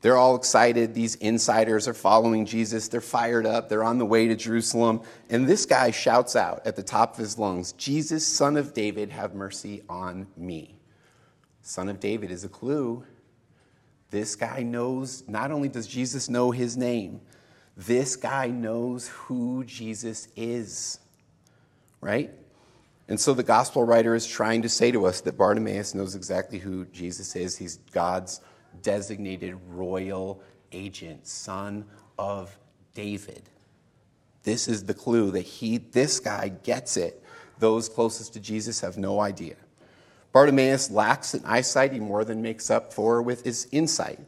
They're 0.00 0.17
all 0.17 0.37
excited. 0.37 0.95
These 0.95 1.17
insiders 1.17 1.88
are 1.88 1.95
following 1.95 2.47
Jesus. 2.47 2.88
They're 2.88 3.00
fired 3.00 3.47
up. 3.47 3.69
They're 3.69 3.83
on 3.83 3.99
the 3.99 4.07
way 4.07 4.28
to 4.28 4.37
Jerusalem. 4.37 5.02
And 5.28 5.47
this 5.47 5.67
guy 5.67 5.90
shouts 5.90 6.37
out 6.37 6.64
at 6.64 6.76
the 6.76 6.85
top 6.85 7.14
of 7.14 7.19
his 7.19 7.38
lungs, 7.38 7.73
Jesus, 7.73 8.26
son 8.26 8.57
of 8.57 8.73
David, 8.73 9.11
have 9.11 9.35
mercy 9.35 9.83
on 9.88 10.28
me. 10.37 10.78
Son 11.62 11.88
of 11.88 11.99
David 11.99 12.31
is 12.31 12.45
a 12.45 12.49
clue. 12.49 13.05
This 14.11 14.37
guy 14.37 14.62
knows, 14.62 15.25
not 15.28 15.50
only 15.50 15.69
does 15.69 15.87
Jesus 15.87 16.28
know 16.28 16.50
his 16.50 16.76
name, 16.76 17.21
this 17.76 18.17
guy 18.17 18.49
knows 18.49 19.09
who 19.09 19.64
Jesus 19.64 20.28
is, 20.35 20.99
right? 22.00 22.31
And 23.09 23.19
so 23.19 23.35
the 23.35 23.43
gospel 23.43 23.85
writer 23.85 24.14
is 24.14 24.26
trying 24.26 24.62
to 24.62 24.69
say 24.69 24.90
to 24.93 25.07
us 25.07 25.21
that 25.23 25.37
Bartimaeus 25.37 25.95
knows 25.95 26.14
exactly 26.14 26.59
who 26.59 26.85
Jesus 26.87 27.35
is. 27.37 27.57
He's 27.57 27.76
God's 27.93 28.40
designated 28.83 29.57
royal 29.69 30.43
agent, 30.73 31.27
son 31.27 31.85
of 32.19 32.57
David. 32.95 33.49
This 34.43 34.69
is 34.69 34.85
the 34.85 34.95
clue 34.95 35.31
that 35.33 35.43
he, 35.43 35.79
this 35.79 36.21
guy 36.21 36.49
gets 36.49 36.97
it. 36.97 37.23
Those 37.59 37.89
closest 37.89 38.33
to 38.35 38.41
Jesus 38.41 38.81
have 38.81 38.97
no 38.97 39.21
idea. 39.21 39.57
Bartimaeus 40.33 40.91
lacks 40.91 41.35
an 41.35 41.43
eyesight 41.45 41.93
he 41.93 42.01
more 42.01 42.25
than 42.25 42.43
makes 42.43 42.71
up 42.71 42.93
for 42.93 43.23
with 43.23 43.45
his 43.45 43.67
insight. 43.73 44.21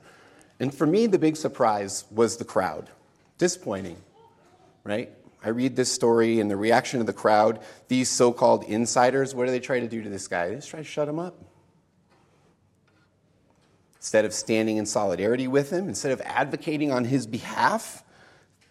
And 0.58 0.74
for 0.74 0.86
me, 0.86 1.06
the 1.06 1.18
big 1.18 1.36
surprise 1.36 2.04
was 2.10 2.36
the 2.36 2.44
crowd. 2.44 2.90
Disappointing, 3.38 3.96
right? 4.84 5.10
I 5.42 5.48
read 5.50 5.74
this 5.74 5.90
story 5.90 6.40
and 6.40 6.50
the 6.50 6.56
reaction 6.56 7.00
of 7.00 7.06
the 7.06 7.12
crowd. 7.12 7.60
These 7.88 8.10
so 8.10 8.32
called 8.32 8.64
insiders, 8.64 9.34
what 9.34 9.46
do 9.46 9.50
they 9.50 9.60
try 9.60 9.80
to 9.80 9.88
do 9.88 10.02
to 10.02 10.08
this 10.08 10.28
guy? 10.28 10.48
They 10.48 10.56
just 10.56 10.68
try 10.68 10.80
to 10.80 10.84
shut 10.84 11.08
him 11.08 11.18
up. 11.18 11.34
Instead 14.00 14.24
of 14.24 14.32
standing 14.32 14.78
in 14.78 14.86
solidarity 14.86 15.46
with 15.46 15.70
him, 15.70 15.86
instead 15.86 16.10
of 16.10 16.22
advocating 16.22 16.90
on 16.90 17.04
his 17.04 17.26
behalf, 17.26 18.02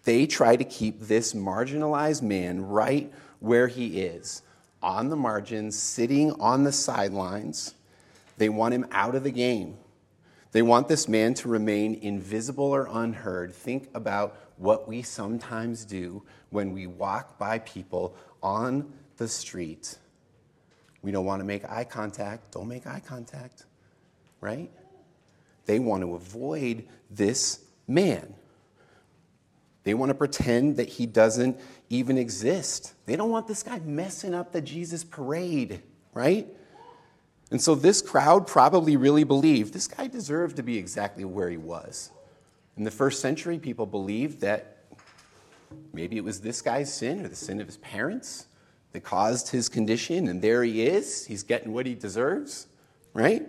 they 0.03 0.25
try 0.25 0.55
to 0.55 0.63
keep 0.63 1.01
this 1.01 1.33
marginalized 1.33 2.23
man 2.23 2.59
right 2.63 3.13
where 3.39 3.67
he 3.67 4.01
is, 4.01 4.41
on 4.81 5.09
the 5.09 5.15
margins, 5.15 5.77
sitting 5.77 6.31
on 6.39 6.63
the 6.63 6.71
sidelines. 6.71 7.75
They 8.39 8.49
want 8.49 8.73
him 8.73 8.87
out 8.91 9.13
of 9.13 9.23
the 9.23 9.29
game. 9.29 9.77
They 10.51 10.63
want 10.63 10.87
this 10.87 11.07
man 11.07 11.35
to 11.35 11.47
remain 11.47 11.93
invisible 12.01 12.65
or 12.65 12.89
unheard. 12.91 13.53
Think 13.53 13.87
about 13.93 14.35
what 14.57 14.87
we 14.87 15.03
sometimes 15.03 15.85
do 15.85 16.23
when 16.49 16.73
we 16.73 16.87
walk 16.87 17.37
by 17.37 17.59
people 17.59 18.15
on 18.41 18.91
the 19.17 19.27
street. 19.27 19.99
We 21.03 21.11
don't 21.11 21.25
want 21.25 21.41
to 21.41 21.45
make 21.45 21.69
eye 21.69 21.83
contact. 21.83 22.53
Don't 22.53 22.67
make 22.67 22.87
eye 22.87 23.03
contact, 23.05 23.65
right? 24.41 24.71
They 25.69 25.77
want 25.77 26.01
to 26.01 26.15
avoid 26.15 26.87
this 27.11 27.63
man. 27.87 28.33
They 29.83 29.93
want 29.93 30.09
to 30.09 30.15
pretend 30.15 30.77
that 30.77 30.89
he 30.89 31.05
doesn't 31.05 31.59
even 31.91 32.17
exist. 32.17 32.95
They 33.05 33.15
don't 33.15 33.29
want 33.29 33.47
this 33.47 33.61
guy 33.61 33.77
messing 33.77 34.33
up 34.33 34.51
the 34.51 34.61
Jesus 34.61 35.03
parade, 35.03 35.83
right? 36.15 36.47
And 37.51 37.61
so 37.61 37.75
this 37.75 38.01
crowd 38.01 38.47
probably 38.47 38.97
really 38.97 39.23
believed 39.23 39.71
this 39.71 39.87
guy 39.87 40.07
deserved 40.07 40.55
to 40.55 40.63
be 40.63 40.75
exactly 40.75 41.23
where 41.23 41.51
he 41.51 41.57
was. 41.57 42.09
In 42.75 42.83
the 42.83 42.89
first 42.89 43.21
century, 43.21 43.59
people 43.59 43.85
believed 43.85 44.41
that 44.41 44.85
maybe 45.93 46.17
it 46.17 46.23
was 46.23 46.41
this 46.41 46.63
guy's 46.63 46.91
sin 46.91 47.23
or 47.23 47.27
the 47.27 47.35
sin 47.35 47.61
of 47.61 47.67
his 47.67 47.77
parents 47.77 48.47
that 48.93 49.01
caused 49.01 49.49
his 49.49 49.69
condition, 49.69 50.29
and 50.29 50.41
there 50.41 50.63
he 50.63 50.87
is. 50.87 51.27
He's 51.27 51.43
getting 51.43 51.73
what 51.73 51.85
he 51.85 51.93
deserves, 51.93 52.65
right? 53.13 53.47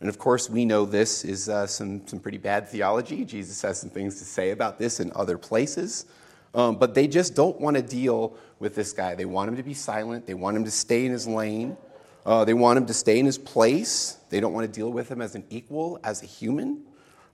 And 0.00 0.08
of 0.08 0.18
course, 0.18 0.48
we 0.48 0.64
know 0.64 0.84
this 0.84 1.24
is 1.24 1.48
uh, 1.48 1.66
some, 1.66 2.06
some 2.06 2.20
pretty 2.20 2.38
bad 2.38 2.68
theology. 2.68 3.24
Jesus 3.24 3.60
has 3.62 3.80
some 3.80 3.90
things 3.90 4.18
to 4.18 4.24
say 4.24 4.50
about 4.50 4.78
this 4.78 5.00
in 5.00 5.10
other 5.14 5.36
places. 5.38 6.06
Um, 6.54 6.76
but 6.76 6.94
they 6.94 7.06
just 7.06 7.34
don't 7.34 7.60
want 7.60 7.76
to 7.76 7.82
deal 7.82 8.36
with 8.58 8.74
this 8.74 8.92
guy. 8.92 9.14
They 9.14 9.24
want 9.24 9.48
him 9.48 9.56
to 9.56 9.62
be 9.62 9.74
silent, 9.74 10.26
they 10.26 10.34
want 10.34 10.56
him 10.56 10.64
to 10.64 10.70
stay 10.70 11.04
in 11.04 11.12
his 11.12 11.26
lane, 11.26 11.76
uh, 12.24 12.44
they 12.44 12.54
want 12.54 12.78
him 12.78 12.86
to 12.86 12.94
stay 12.94 13.18
in 13.18 13.26
his 13.26 13.38
place. 13.38 14.18
They 14.30 14.40
don't 14.40 14.52
want 14.52 14.66
to 14.66 14.72
deal 14.72 14.90
with 14.90 15.10
him 15.10 15.22
as 15.22 15.34
an 15.34 15.44
equal, 15.50 15.98
as 16.04 16.22
a 16.22 16.26
human. 16.26 16.82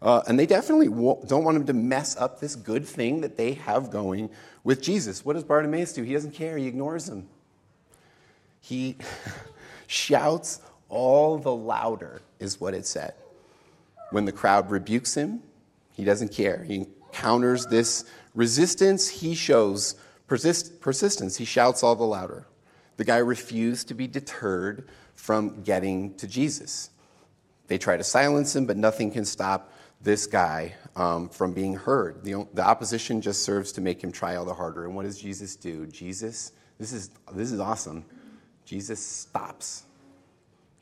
Uh, 0.00 0.22
and 0.28 0.38
they 0.38 0.46
definitely 0.46 0.86
don't 0.86 1.44
want 1.44 1.56
him 1.56 1.66
to 1.66 1.72
mess 1.72 2.16
up 2.16 2.38
this 2.38 2.54
good 2.54 2.86
thing 2.86 3.22
that 3.22 3.36
they 3.36 3.54
have 3.54 3.90
going 3.90 4.30
with 4.62 4.82
Jesus. 4.82 5.24
What 5.24 5.32
does 5.32 5.44
Bartimaeus 5.44 5.92
do? 5.94 6.02
He 6.02 6.12
doesn't 6.12 6.32
care, 6.32 6.56
he 6.56 6.66
ignores 6.66 7.08
him. 7.08 7.28
He 8.60 8.96
shouts 9.86 10.60
all 10.88 11.38
the 11.38 11.54
louder, 11.54 12.22
is 12.38 12.60
what 12.60 12.74
it 12.74 12.86
said. 12.86 13.14
When 14.10 14.24
the 14.24 14.32
crowd 14.32 14.70
rebukes 14.70 15.14
him, 15.14 15.42
he 15.92 16.04
doesn't 16.04 16.32
care. 16.32 16.62
He 16.64 16.86
encounters 17.12 17.66
this 17.66 18.04
resistance, 18.34 19.08
he 19.08 19.34
shows 19.34 19.94
persist- 20.26 20.80
persistence. 20.80 21.36
He 21.36 21.44
shouts 21.44 21.82
all 21.82 21.96
the 21.96 22.04
louder. 22.04 22.46
The 22.96 23.04
guy 23.04 23.18
refused 23.18 23.88
to 23.88 23.94
be 23.94 24.06
deterred 24.06 24.88
from 25.14 25.62
getting 25.62 26.14
to 26.14 26.26
Jesus. 26.26 26.90
They 27.66 27.78
try 27.78 27.96
to 27.96 28.04
silence 28.04 28.54
him, 28.54 28.66
but 28.66 28.76
nothing 28.76 29.10
can 29.10 29.24
stop 29.24 29.72
this 30.00 30.26
guy 30.26 30.74
um, 30.96 31.28
from 31.28 31.52
being 31.52 31.74
heard. 31.74 32.22
The, 32.22 32.46
the 32.52 32.62
opposition 32.62 33.20
just 33.20 33.42
serves 33.42 33.72
to 33.72 33.80
make 33.80 34.02
him 34.02 34.12
try 34.12 34.36
all 34.36 34.44
the 34.44 34.54
harder. 34.54 34.84
And 34.84 34.94
what 34.94 35.04
does 35.04 35.18
Jesus 35.18 35.56
do? 35.56 35.86
Jesus, 35.86 36.52
this 36.78 36.92
is, 36.92 37.10
this 37.32 37.50
is 37.50 37.58
awesome. 37.58 38.04
Jesus 38.64 39.04
stops. 39.04 39.84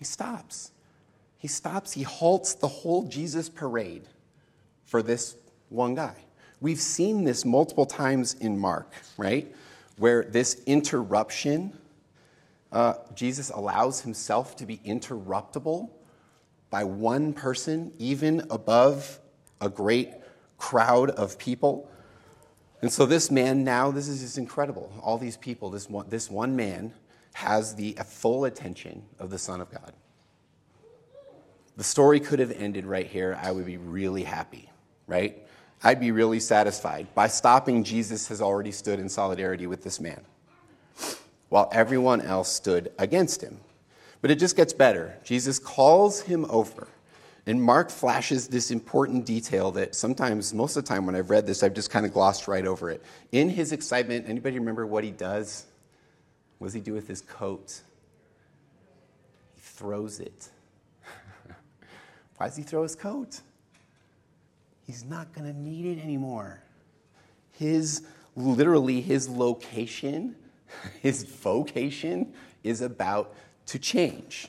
He 0.03 0.05
stops. 0.05 0.73
He 1.39 1.47
stops. 1.47 1.93
He 1.93 2.03
halts 2.03 2.55
the 2.55 2.67
whole 2.67 3.05
Jesus 3.05 3.49
parade 3.49 4.03
for 4.85 5.01
this 5.01 5.37
one 5.69 5.95
guy. 5.95 6.17
We've 6.61 6.81
seen 6.81 7.23
this 7.23 7.45
multiple 7.45 7.87
times 7.87 8.35
in 8.35 8.59
Mark, 8.59 8.93
right? 9.17 9.55
Where 9.99 10.25
this 10.25 10.61
interruption, 10.67 11.79
uh, 12.73 12.95
Jesus 13.15 13.51
allows 13.51 14.01
himself 14.01 14.57
to 14.57 14.67
be 14.67 14.79
interruptible 14.79 15.89
by 16.69 16.83
one 16.83 17.33
person, 17.33 17.93
even 18.01 18.45
above 18.51 19.21
a 19.61 19.69
great 19.69 20.11
crowd 20.59 21.11
of 21.11 21.39
people. 21.39 21.89
And 22.81 22.93
so, 22.93 23.07
this 23.07 23.31
man 23.31 23.63
now, 23.63 23.93
this 23.93 24.09
is 24.09 24.21
just 24.21 24.37
incredible. 24.37 24.93
All 25.01 25.17
these 25.17 25.37
people, 25.37 25.71
this 25.71 25.89
one, 25.89 26.09
this 26.09 26.29
one 26.29 26.57
man 26.57 26.93
has 27.33 27.75
the 27.75 27.97
full 28.07 28.45
attention 28.45 29.03
of 29.19 29.31
the 29.31 29.39
Son 29.39 29.61
of 29.61 29.71
God. 29.71 29.93
The 31.77 31.85
story 31.85 32.21
could 32.21 32.39
have 32.39 32.53
ended 32.53 32.85
right 32.85 33.07
here. 33.07 33.39
I 33.43 33.51
would 33.51 33.65
be 33.65 33.79
really 33.79 34.25
happy, 34.25 34.69
right? 35.07 35.39
I'd 35.83 36.01
be 36.01 36.11
really 36.11 36.39
satisfied. 36.39 37.13
By 37.15 37.29
stopping, 37.29 37.83
Jesus 37.83 38.29
has 38.29 38.41
already 38.41 38.73
stood 38.73 39.01
in 39.01 39.09
solidarity 39.09 39.67
with 39.67 39.83
this 39.83 39.99
man, 39.99 40.21
while 41.49 41.69
everyone 41.73 42.21
else 42.21 42.51
stood 42.51 42.93
against 42.99 43.43
him. 43.43 43.59
But 44.21 44.31
it 44.31 44.39
just 44.39 44.55
gets 44.55 44.73
better. 44.73 45.17
Jesus 45.25 45.59
calls 45.59 46.21
him 46.21 46.47
over. 46.49 46.87
And 47.47 47.61
Mark 47.61 47.91
flashes 47.91 48.47
this 48.47 48.71
important 48.71 49.27
detail 49.27 49.73
that 49.73 49.97
sometimes, 49.97 50.55
most 50.55 50.77
of 50.77 50.85
the 50.85 50.89
time 50.89 51.07
when 51.07 51.17
I've 51.17 51.31
read 51.31 51.45
this, 51.45 51.65
I've 51.65 51.75
just 51.75 51.91
kind 51.91 52.07
of 52.07 52.13
glossed 52.13 52.47
right 52.47 52.65
over 52.65 52.89
it. 52.89 53.03
In 53.33 53.49
his 53.49 53.73
excitement, 53.73 54.29
anybody 54.29 54.61
remember 54.61 54.87
what 54.87 55.03
he 55.03 55.11
does? 55.11 55.67
What 56.63 56.69
does 56.69 56.75
he 56.75 56.81
do 56.81 56.93
with 56.93 57.09
his 57.09 57.23
coat? 57.23 57.81
He 59.57 59.61
throws 59.61 60.21
it. 60.21 60.49
Why 62.37 62.47
does 62.47 62.57
he 62.57 62.63
throw 62.63 62.85
his 62.85 62.95
coat? 62.95 63.41
He's 64.87 65.05
not 65.05 65.33
going 65.33 65.53
to 65.53 65.59
need 65.59 65.99
it 65.99 66.01
anymore. 66.01 66.63
His, 67.51 68.07
literally, 68.37 69.01
his 69.01 69.29
location, 69.29 70.37
his 71.01 71.25
vocation 71.25 72.33
is 72.63 72.81
about 72.81 73.35
to 73.67 73.81
change. 73.81 74.47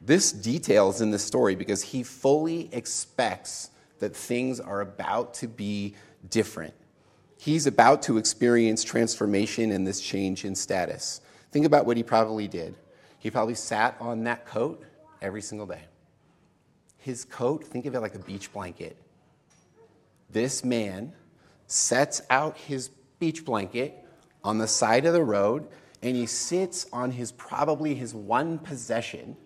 This 0.00 0.32
details 0.32 1.02
in 1.02 1.10
the 1.10 1.18
story 1.18 1.56
because 1.56 1.82
he 1.82 2.02
fully 2.02 2.70
expects 2.72 3.68
that 3.98 4.16
things 4.16 4.60
are 4.60 4.80
about 4.80 5.34
to 5.34 5.46
be 5.46 5.94
different. 6.30 6.72
He's 7.36 7.66
about 7.66 8.00
to 8.04 8.16
experience 8.16 8.82
transformation 8.82 9.72
and 9.72 9.86
this 9.86 10.00
change 10.00 10.46
in 10.46 10.54
status. 10.54 11.20
Think 11.54 11.66
about 11.66 11.86
what 11.86 11.96
he 11.96 12.02
probably 12.02 12.48
did. 12.48 12.74
He 13.20 13.30
probably 13.30 13.54
sat 13.54 13.96
on 14.00 14.24
that 14.24 14.44
coat 14.44 14.82
every 15.22 15.40
single 15.40 15.68
day. 15.68 15.82
His 16.98 17.24
coat, 17.24 17.62
think 17.62 17.86
of 17.86 17.94
it 17.94 18.00
like 18.00 18.16
a 18.16 18.18
beach 18.18 18.52
blanket. 18.52 18.96
This 20.28 20.64
man 20.64 21.12
sets 21.68 22.22
out 22.28 22.56
his 22.56 22.88
beach 23.20 23.44
blanket 23.44 24.04
on 24.42 24.58
the 24.58 24.66
side 24.66 25.06
of 25.06 25.12
the 25.12 25.22
road 25.22 25.68
and 26.02 26.16
he 26.16 26.26
sits 26.26 26.88
on 26.92 27.12
his 27.12 27.30
probably 27.30 27.94
his 27.94 28.16
one 28.16 28.58
possession 28.58 29.36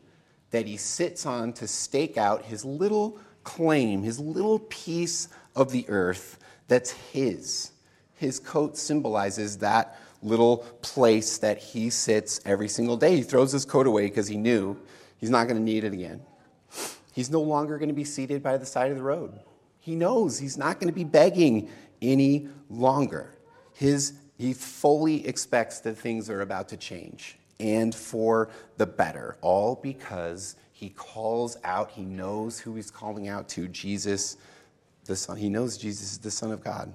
that 0.50 0.64
he 0.64 0.78
sits 0.78 1.26
on 1.26 1.52
to 1.52 1.68
stake 1.68 2.16
out 2.16 2.42
his 2.42 2.64
little 2.64 3.18
claim, 3.44 4.02
his 4.02 4.18
little 4.18 4.60
piece 4.60 5.28
of 5.54 5.72
the 5.72 5.84
earth 5.90 6.38
that's 6.68 6.90
his. 6.90 7.72
His 8.14 8.40
coat 8.40 8.78
symbolizes 8.78 9.58
that 9.58 10.00
little 10.22 10.58
place 10.82 11.38
that 11.38 11.58
he 11.58 11.90
sits 11.90 12.40
every 12.44 12.68
single 12.68 12.96
day. 12.96 13.16
He 13.16 13.22
throws 13.22 13.52
his 13.52 13.64
coat 13.64 13.86
away 13.86 14.06
because 14.06 14.28
he 14.28 14.36
knew 14.36 14.76
he's 15.18 15.30
not 15.30 15.44
going 15.44 15.56
to 15.56 15.62
need 15.62 15.84
it 15.84 15.92
again. 15.92 16.20
He's 17.12 17.30
no 17.30 17.40
longer 17.40 17.78
going 17.78 17.88
to 17.88 17.94
be 17.94 18.04
seated 18.04 18.42
by 18.42 18.56
the 18.56 18.66
side 18.66 18.90
of 18.90 18.96
the 18.96 19.02
road. 19.02 19.38
He 19.80 19.94
knows 19.94 20.38
he's 20.38 20.58
not 20.58 20.80
going 20.80 20.92
to 20.92 20.94
be 20.94 21.04
begging 21.04 21.68
any 22.02 22.48
longer. 22.68 23.34
His, 23.74 24.14
he 24.36 24.52
fully 24.52 25.26
expects 25.26 25.80
that 25.80 25.96
things 25.96 26.28
are 26.30 26.42
about 26.42 26.68
to 26.70 26.76
change 26.76 27.38
and 27.60 27.94
for 27.94 28.50
the 28.76 28.86
better, 28.86 29.36
all 29.40 29.78
because 29.82 30.56
he 30.72 30.90
calls 30.90 31.56
out, 31.64 31.90
he 31.90 32.02
knows 32.02 32.60
who 32.60 32.74
he's 32.74 32.90
calling 32.90 33.28
out 33.28 33.48
to 33.50 33.66
Jesus, 33.68 34.36
the 35.06 35.16
Son. 35.16 35.36
He 35.36 35.48
knows 35.48 35.76
Jesus 35.76 36.12
is 36.12 36.18
the 36.18 36.30
Son 36.30 36.52
of 36.52 36.62
God. 36.62 36.92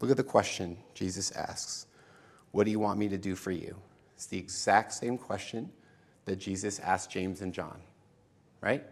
Look 0.00 0.10
at 0.10 0.16
the 0.16 0.22
question 0.22 0.76
Jesus 0.94 1.32
asks 1.32 1.86
What 2.56 2.64
do 2.64 2.70
you 2.70 2.78
want 2.78 2.98
me 2.98 3.10
to 3.10 3.18
do 3.18 3.34
for 3.34 3.50
you? 3.50 3.76
It's 4.14 4.24
the 4.24 4.38
exact 4.38 4.94
same 4.94 5.18
question 5.18 5.68
that 6.24 6.36
Jesus 6.36 6.78
asked 6.78 7.10
James 7.10 7.42
and 7.42 7.52
John, 7.52 7.78
right? 8.62 8.82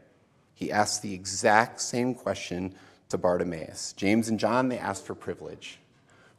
He 0.52 0.70
asked 0.70 1.00
the 1.00 1.14
exact 1.14 1.80
same 1.80 2.14
question 2.14 2.74
to 3.08 3.16
Bartimaeus. 3.16 3.94
James 3.94 4.28
and 4.28 4.38
John, 4.38 4.68
they 4.68 4.78
asked 4.78 5.06
for 5.06 5.14
privilege. 5.14 5.78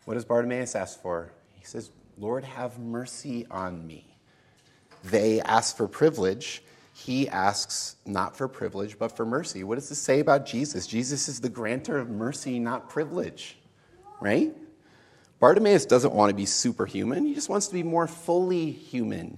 What 0.04 0.14
does 0.14 0.24
Bartimaeus 0.24 0.76
ask 0.76 1.02
for? 1.02 1.32
He 1.56 1.66
says, 1.66 1.90
Lord, 2.20 2.44
have 2.44 2.78
mercy 2.78 3.48
on 3.50 3.88
me. 3.88 4.06
They 5.04 5.42
ask 5.42 5.76
for 5.76 5.88
privilege. 5.88 6.62
He 6.94 7.28
asks 7.28 7.96
not 8.06 8.38
for 8.38 8.48
privilege, 8.48 9.00
but 9.00 9.18
for 9.18 9.26
mercy. 9.26 9.64
What 9.64 9.80
does 9.80 9.90
this 9.90 9.98
say 9.98 10.20
about 10.20 10.46
Jesus? 10.46 10.86
Jesus 10.86 11.28
is 11.28 11.42
the 11.42 11.50
grantor 11.50 11.98
of 11.98 12.08
mercy, 12.08 12.60
not 12.60 12.88
privilege, 12.88 13.58
right? 14.22 14.56
Bartimaeus 15.46 15.86
doesn't 15.86 16.12
want 16.12 16.32
to 16.32 16.36
be 16.36 16.48
superhuman, 16.48 17.24
he 17.24 17.36
just 17.36 17.50
wants 17.50 17.68
to 17.68 17.74
be 17.76 17.84
more 17.84 18.08
fully 18.08 18.72
human. 18.72 19.38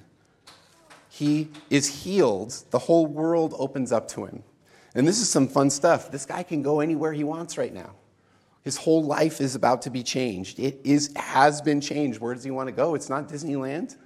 He 1.09 1.49
is 1.69 2.03
healed, 2.03 2.63
the 2.71 2.79
whole 2.79 3.05
world 3.05 3.53
opens 3.59 3.91
up 3.91 4.07
to 4.11 4.23
him. 4.23 4.41
And 4.95 5.05
this 5.05 5.19
is 5.19 5.29
some 5.29 5.49
fun 5.49 5.69
stuff. 5.69 6.09
This 6.09 6.25
guy 6.25 6.43
can 6.43 6.61
go 6.61 6.79
anywhere 6.79 7.11
he 7.11 7.25
wants 7.25 7.57
right 7.57 7.73
now. 7.73 7.93
His 8.63 8.77
whole 8.77 9.03
life 9.03 9.41
is 9.41 9.53
about 9.53 9.81
to 9.81 9.89
be 9.89 10.01
changed. 10.01 10.59
It 10.59 10.79
is, 10.85 11.11
has 11.17 11.61
been 11.61 11.81
changed. 11.81 12.21
Where 12.21 12.33
does 12.33 12.45
he 12.45 12.51
want 12.51 12.69
to 12.69 12.73
go? 12.73 12.95
It's 12.95 13.09
not 13.09 13.27
Disneyland. 13.27 13.97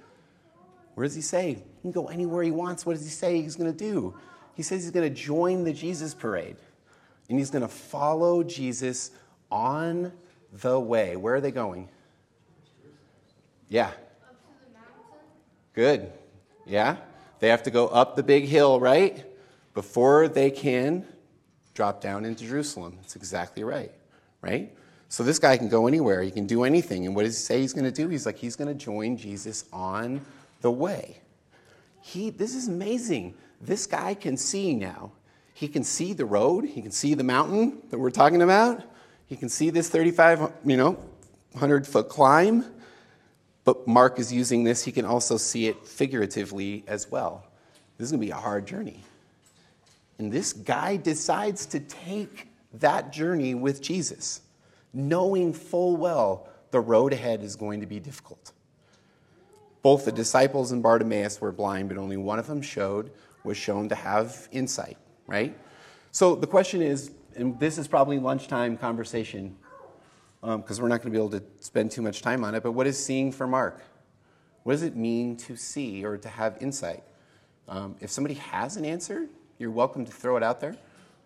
Where 0.94 1.06
does 1.06 1.14
he 1.14 1.22
say? 1.22 1.50
He 1.50 1.82
can 1.82 1.92
go 1.92 2.08
anywhere 2.08 2.42
he 2.42 2.50
wants. 2.50 2.84
What 2.84 2.94
does 2.94 3.04
he 3.04 3.10
say 3.10 3.40
he's 3.40 3.54
going 3.54 3.72
to 3.72 3.78
do? 3.78 4.12
He 4.56 4.64
says 4.64 4.82
he's 4.82 4.90
going 4.90 5.08
to 5.08 5.14
join 5.14 5.62
the 5.62 5.72
Jesus 5.72 6.14
parade. 6.14 6.56
And 7.28 7.38
he's 7.38 7.50
going 7.50 7.62
to 7.62 7.68
follow 7.68 8.42
Jesus 8.42 9.12
on 9.52 10.10
the 10.52 10.78
way. 10.78 11.16
Where 11.16 11.34
are 11.34 11.40
they 11.40 11.50
going? 11.50 11.88
Yeah. 13.68 13.90
Good. 15.74 16.12
Yeah. 16.66 16.96
They 17.40 17.48
have 17.48 17.62
to 17.64 17.70
go 17.70 17.88
up 17.88 18.14
the 18.16 18.22
big 18.22 18.44
hill, 18.44 18.78
right? 18.78 19.24
Before 19.74 20.28
they 20.28 20.50
can 20.50 21.06
drop 21.74 22.00
down 22.00 22.24
into 22.24 22.46
Jerusalem. 22.46 22.98
That's 23.00 23.16
exactly 23.16 23.64
right. 23.64 23.90
Right? 24.42 24.72
So 25.08 25.22
this 25.22 25.38
guy 25.38 25.56
can 25.56 25.68
go 25.68 25.86
anywhere. 25.86 26.22
He 26.22 26.30
can 26.30 26.46
do 26.46 26.64
anything. 26.64 27.06
And 27.06 27.16
what 27.16 27.24
does 27.24 27.36
he 27.36 27.42
say 27.42 27.60
he's 27.60 27.72
going 27.72 27.84
to 27.84 27.90
do? 27.90 28.08
He's 28.08 28.26
like, 28.26 28.36
he's 28.36 28.56
going 28.56 28.68
to 28.68 28.74
join 28.74 29.16
Jesus 29.16 29.64
on 29.72 30.20
the 30.60 30.70
way. 30.70 31.18
He, 32.00 32.30
this 32.30 32.54
is 32.54 32.68
amazing. 32.68 33.34
This 33.60 33.86
guy 33.86 34.14
can 34.14 34.36
see 34.36 34.74
now. 34.74 35.12
He 35.54 35.68
can 35.68 35.84
see 35.84 36.12
the 36.12 36.24
road. 36.24 36.64
He 36.64 36.82
can 36.82 36.90
see 36.90 37.14
the 37.14 37.24
mountain 37.24 37.82
that 37.90 37.98
we're 37.98 38.10
talking 38.10 38.42
about. 38.42 38.82
He 39.32 39.38
can 39.38 39.48
see 39.48 39.70
this 39.70 39.88
35, 39.88 40.52
you 40.62 40.76
know, 40.76 40.90
100 41.52 41.86
foot 41.86 42.10
climb. 42.10 42.66
But 43.64 43.88
Mark 43.88 44.18
is 44.18 44.30
using 44.30 44.62
this. 44.62 44.84
He 44.84 44.92
can 44.92 45.06
also 45.06 45.38
see 45.38 45.68
it 45.68 45.86
figuratively 45.86 46.84
as 46.86 47.10
well. 47.10 47.46
This 47.96 48.04
is 48.04 48.12
going 48.12 48.20
to 48.20 48.26
be 48.26 48.30
a 48.30 48.36
hard 48.36 48.66
journey. 48.66 49.00
And 50.18 50.30
this 50.30 50.52
guy 50.52 50.98
decides 50.98 51.64
to 51.64 51.80
take 51.80 52.48
that 52.74 53.10
journey 53.10 53.54
with 53.54 53.80
Jesus, 53.80 54.42
knowing 54.92 55.54
full 55.54 55.96
well 55.96 56.46
the 56.70 56.80
road 56.80 57.14
ahead 57.14 57.42
is 57.42 57.56
going 57.56 57.80
to 57.80 57.86
be 57.86 58.00
difficult. 58.00 58.52
Both 59.80 60.04
the 60.04 60.12
disciples 60.12 60.72
and 60.72 60.82
Bartimaeus 60.82 61.40
were 61.40 61.52
blind, 61.52 61.88
but 61.88 61.96
only 61.96 62.18
one 62.18 62.38
of 62.38 62.48
them 62.48 62.60
showed, 62.60 63.10
was 63.44 63.56
shown 63.56 63.88
to 63.88 63.94
have 63.94 64.46
insight, 64.52 64.98
right? 65.26 65.56
So 66.10 66.34
the 66.34 66.46
question 66.46 66.82
is, 66.82 67.12
and 67.36 67.58
this 67.58 67.78
is 67.78 67.88
probably 67.88 68.18
lunchtime 68.18 68.76
conversation, 68.76 69.56
because 70.40 70.78
um, 70.78 70.82
we're 70.82 70.88
not 70.88 71.02
going 71.02 71.12
to 71.12 71.18
be 71.18 71.24
able 71.24 71.30
to 71.30 71.42
spend 71.60 71.90
too 71.90 72.02
much 72.02 72.22
time 72.22 72.44
on 72.44 72.54
it, 72.54 72.62
but 72.62 72.72
what 72.72 72.86
is 72.86 73.02
seeing 73.02 73.32
for 73.32 73.46
Mark? 73.46 73.80
What 74.64 74.74
does 74.74 74.82
it 74.82 74.96
mean 74.96 75.36
to 75.38 75.56
see 75.56 76.04
or 76.04 76.16
to 76.18 76.28
have 76.28 76.56
insight? 76.60 77.02
Um, 77.68 77.96
if 78.00 78.10
somebody 78.10 78.34
has 78.34 78.76
an 78.76 78.84
answer, 78.84 79.28
you're 79.58 79.70
welcome 79.70 80.04
to 80.04 80.12
throw 80.12 80.36
it 80.36 80.42
out 80.42 80.60
there. 80.60 80.76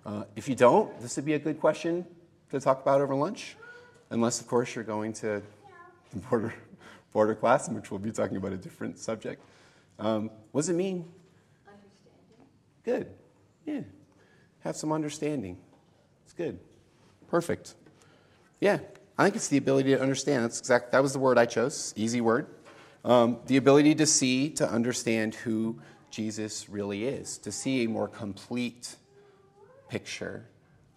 Uh, 0.05 0.25
if 0.37 0.49
you 0.49 0.55
don't, 0.55 0.99
this 1.01 1.17
would 1.17 1.25
be 1.25 1.35
a 1.35 1.39
good 1.39 1.61
question 1.61 2.07
to 2.51 2.61
talk 2.61 2.81
about 2.83 3.01
over 3.01 3.15
lunch, 3.15 3.57
unless, 4.11 4.41
of 4.41 4.47
course, 4.47 4.75
you're 4.75 4.85
going 4.85 5.13
to 5.15 5.43
the 6.13 6.19
border 6.31 6.55
border 7.13 7.35
class, 7.35 7.69
in 7.69 7.75
which 7.75 7.91
we'll 7.91 7.99
be 7.99 8.11
talking 8.11 8.37
about 8.37 8.53
a 8.53 8.57
different 8.59 8.99
subject. 8.99 9.43
Um, 9.99 10.31
what 10.53 10.61
does 10.61 10.69
it 10.69 10.75
mean? 10.75 11.07
Understanding. 11.67 12.47
Good. 12.85 13.09
Yeah. 13.65 13.81
Have 14.61 14.77
some 14.77 14.93
understanding. 14.93 15.57
Good. 16.37 16.59
Perfect. 17.29 17.75
Yeah. 18.61 18.79
I 19.19 19.25
think 19.25 19.37
it's 19.37 19.49
the 19.49 19.57
ability 19.57 19.91
to 19.91 20.01
understand. 20.01 20.45
That's 20.45 20.59
exact. 20.59 20.93
That 20.93 21.03
was 21.03 21.13
the 21.13 21.19
word 21.19 21.39
I 21.39 21.47
chose. 21.47 21.95
Easy 21.97 22.21
word. 22.21 22.47
Um, 23.05 23.39
the 23.47 23.57
ability 23.57 23.95
to 23.97 24.07
see, 24.07 24.51
to 24.51 24.69
understand 24.69 25.35
who 25.35 25.81
Jesus 26.11 26.69
really 26.69 27.05
is, 27.05 27.39
to 27.39 27.53
see 27.53 27.85
a 27.85 27.89
more 27.89 28.09
complete 28.09 28.97
picture 29.89 30.47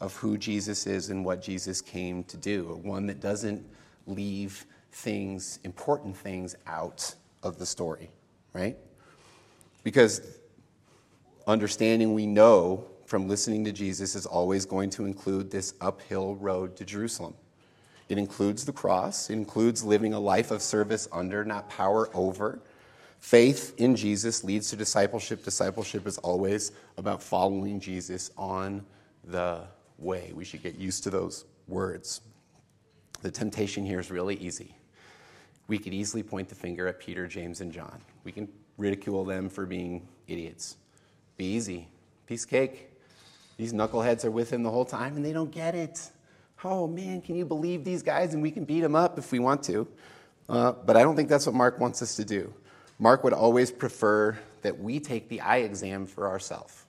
of 0.02 0.16
who 0.16 0.38
Jesus 0.38 0.88
is 0.88 1.10
and 1.10 1.24
what 1.24 1.42
Jesus 1.42 1.82
came 1.82 2.24
to 2.26 2.38
do, 2.38 2.80
one 2.84 3.06
that 3.08 3.20
doesn't 3.20 3.66
leave 4.08 4.66
things, 4.92 5.60
important 5.64 6.18
things 6.18 6.56
out 6.66 7.14
of 7.44 7.60
the 7.60 7.66
story, 7.66 8.10
right? 8.54 8.78
Because 9.84 10.22
understanding 11.48 12.14
we 12.14 12.26
know 12.26 12.86
from 13.10 13.28
listening 13.28 13.64
to 13.66 13.72
Jesus 13.72 14.16
is 14.16 14.26
always 14.26 14.66
going 14.66 14.90
to 14.92 15.06
include 15.06 15.50
this 15.50 15.74
uphill 15.82 16.36
road 16.36 16.76
to 16.78 16.86
Jerusalem. 16.86 17.34
It 18.08 18.18
includes 18.18 18.66
the 18.66 18.72
cross, 18.72 19.30
it 19.30 19.34
includes 19.34 19.84
living 19.84 20.14
a 20.14 20.20
life 20.20 20.52
of 20.52 20.62
service 20.62 21.08
under, 21.12 21.44
not 21.44 21.70
power 21.70 22.10
over. 22.16 22.60
Faith 23.20 23.74
in 23.78 23.96
Jesus 23.96 24.44
leads 24.44 24.70
to 24.70 24.76
discipleship. 24.76 25.44
Discipleship 25.44 26.08
is 26.08 26.18
always 26.20 26.72
about 26.98 27.22
following 27.22 27.80
Jesus 27.80 28.32
on 28.38 28.86
the 29.26 29.64
way. 29.98 30.32
We 30.34 30.46
should 30.46 30.64
get 30.64 30.76
used 30.76 31.04
to 31.04 31.10
those 31.10 31.44
words. 31.68 32.22
The 33.22 33.32
temptation 33.32 33.86
here 33.86 34.00
is 34.00 34.10
really 34.10 34.36
easy 34.36 34.76
we 35.70 35.78
could 35.78 35.94
easily 35.94 36.24
point 36.24 36.50
the 36.50 36.56
finger 36.56 36.88
at 36.88 37.00
Peter, 37.00 37.28
James, 37.28 37.62
and 37.62 37.72
John. 37.72 38.02
We 38.24 38.32
can 38.32 38.50
ridicule 38.78 39.24
them 39.24 39.48
for 39.48 39.66
being 39.66 40.08
idiots. 40.28 40.76
Be 41.38 41.46
easy. 41.46 41.88
Piece 42.26 42.44
cake. 42.44 42.89
These 43.60 43.74
knuckleheads 43.74 44.24
are 44.24 44.32
with 44.32 44.54
him 44.54 44.64
the 44.64 44.72
whole 44.72 44.86
time 44.86 45.18
and 45.18 45.26
they 45.26 45.34
don't 45.34 45.52
get 45.52 45.76
it. 45.76 46.12
Oh 46.64 46.88
man, 46.88 47.20
can 47.20 47.36
you 47.36 47.44
believe 47.44 47.84
these 47.84 48.02
guys? 48.02 48.34
And 48.34 48.42
we 48.42 48.52
can 48.52 48.64
beat 48.64 48.80
them 48.80 48.96
up 48.96 49.20
if 49.20 49.34
we 49.34 49.40
want 49.40 49.64
to. 49.64 49.86
Uh, 50.48 50.72
but 50.72 50.96
I 50.96 51.02
don't 51.02 51.18
think 51.18 51.28
that's 51.28 51.46
what 51.46 51.56
Mark 51.56 51.78
wants 51.78 52.02
us 52.02 52.16
to 52.16 52.24
do. 52.24 52.54
Mark 53.00 53.22
would 53.26 53.34
always 53.34 53.70
prefer 53.70 54.40
that 54.62 54.80
we 54.80 54.98
take 55.02 55.28
the 55.28 55.42
eye 55.42 55.58
exam 55.58 56.06
for 56.06 56.30
ourselves. 56.30 56.86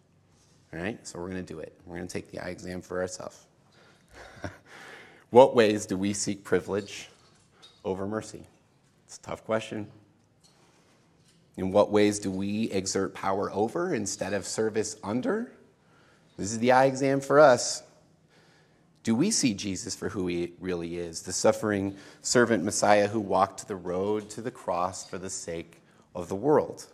All 0.73 0.79
right? 0.79 1.05
So 1.05 1.19
we're 1.19 1.29
going 1.29 1.45
to 1.45 1.53
do 1.53 1.59
it. 1.59 1.75
We're 1.87 1.97
going 1.97 2.07
to 2.07 2.13
take 2.13 2.31
the 2.31 2.39
eye 2.39 2.51
exam 2.51 2.83
for 2.83 3.01
ourselves. 3.01 3.47
what 5.31 5.57
ways 5.57 5.87
do 5.87 5.97
we 5.97 6.13
seek 6.13 6.45
privilege 6.45 7.09
over 7.85 8.07
mercy? 8.07 8.47
It's 9.07 9.17
a 9.17 9.23
tough 9.23 9.45
question. 9.45 9.89
In 11.57 11.73
what 11.73 11.91
ways 11.91 12.21
do 12.21 12.31
we 12.31 12.71
exert 12.71 13.13
power 13.13 13.53
over 13.53 13.93
instead 13.93 14.35
of 14.35 14.47
service 14.47 14.95
under? 15.03 15.51
This 16.41 16.53
is 16.53 16.59
the 16.59 16.73
eye 16.73 16.87
exam 16.87 17.21
for 17.21 17.39
us. 17.39 17.83
Do 19.03 19.15
we 19.15 19.31
see 19.31 19.53
Jesus 19.53 19.95
for 19.95 20.09
who 20.09 20.27
he 20.27 20.55
really 20.59 20.97
is, 20.97 21.21
the 21.23 21.33
suffering 21.33 21.97
servant 22.23 22.65
Messiah 22.65 23.09
who 23.09 23.21
walked 23.21 23.69
the 23.69 23.77
road 23.77 24.31
to 24.31 24.41
the 24.41 24.51
cross 24.51 25.07
for 25.07 25.19
the 25.19 25.29
sake 25.29 25.83
of 26.15 26.31
the 26.31 26.35
world? 26.35 26.87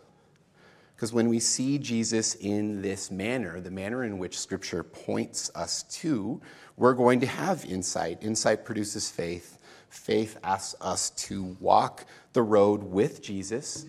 Because 0.94 1.12
when 1.12 1.28
we 1.28 1.38
see 1.38 1.78
Jesus 1.78 2.34
in 2.34 2.82
this 2.82 3.10
manner, 3.10 3.60
the 3.60 3.70
manner 3.70 4.02
in 4.02 4.18
which 4.18 4.36
Scripture 4.36 4.82
points 4.82 5.48
us 5.54 5.84
to, 5.84 6.40
we're 6.76 6.94
going 6.94 7.20
to 7.20 7.26
have 7.26 7.64
insight. 7.66 8.18
Insight 8.22 8.64
produces 8.64 9.08
faith, 9.10 9.58
Faith 9.88 10.38
asks 10.42 10.74
us 10.80 11.10
to 11.10 11.56
walk 11.60 12.04
the 12.32 12.42
road 12.42 12.82
with 12.82 13.22
Jesus. 13.22 13.86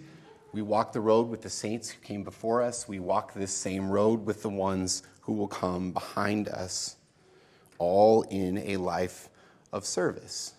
We 0.53 0.61
walk 0.61 0.93
the 0.93 1.01
road 1.01 1.29
with 1.29 1.41
the 1.41 1.49
saints 1.49 1.89
who 1.89 2.01
came 2.01 2.23
before 2.23 2.61
us. 2.61 2.87
We 2.87 2.99
walk 2.99 3.33
this 3.33 3.51
same 3.51 3.89
road 3.89 4.25
with 4.25 4.41
the 4.41 4.49
ones 4.49 5.03
who 5.27 5.33
will 5.33 5.47
come 5.47 5.91
behind 5.91 6.47
us, 6.47 6.95
all 7.79 8.23
in 8.23 8.57
a 8.59 8.77
life 8.77 9.27
of 9.73 9.85
service. 9.85 10.53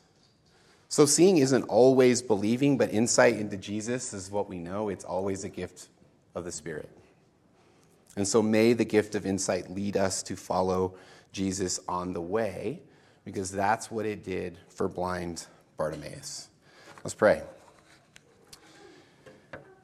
So, 0.91 1.07
seeing 1.07 1.39
isn't 1.39 1.63
always 1.65 2.21
believing, 2.21 2.77
but 2.77 2.93
insight 2.93 3.37
into 3.37 3.57
Jesus 3.57 4.13
is 4.13 4.31
what 4.31 4.47
we 4.47 4.59
know. 4.59 4.91
It's 4.91 5.05
always 5.05 5.43
a 5.43 5.49
gift 5.49 5.89
of 6.35 6.45
the 6.45 6.53
Spirit. 6.53 6.91
And 8.15 8.29
so, 8.29 8.43
may 8.43 8.75
the 8.75 8.85
gift 8.85 9.15
of 9.15 9.25
insight 9.25 9.71
lead 9.71 9.97
us 9.97 10.23
to 10.25 10.37
follow 10.37 10.95
Jesus 11.33 11.81
on 11.89 12.13
the 12.13 12.21
way, 12.21 12.83
because 13.25 13.51
that's 13.51 13.91
what 13.91 14.05
it 14.05 14.23
did 14.23 14.59
for 14.69 14.87
blind 14.87 15.47
Bartimaeus. 15.79 16.49
Let's 17.03 17.15
pray. 17.15 17.43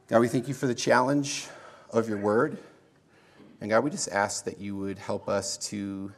God, 0.09 0.21
we 0.21 0.29
thank 0.29 0.47
you 0.47 0.53
for 0.53 0.67
the 0.67 0.75
challenge 0.75 1.47
of 1.91 2.07
your 2.07 2.19
word. 2.19 2.59
And 3.61 3.71
God, 3.71 3.85
we 3.85 3.91
just 3.91 4.11
ask 4.11 4.45
that 4.45 4.59
you 4.59 4.77
would 4.77 4.99
help 4.99 5.29
us 5.29 5.57
to 5.69 6.13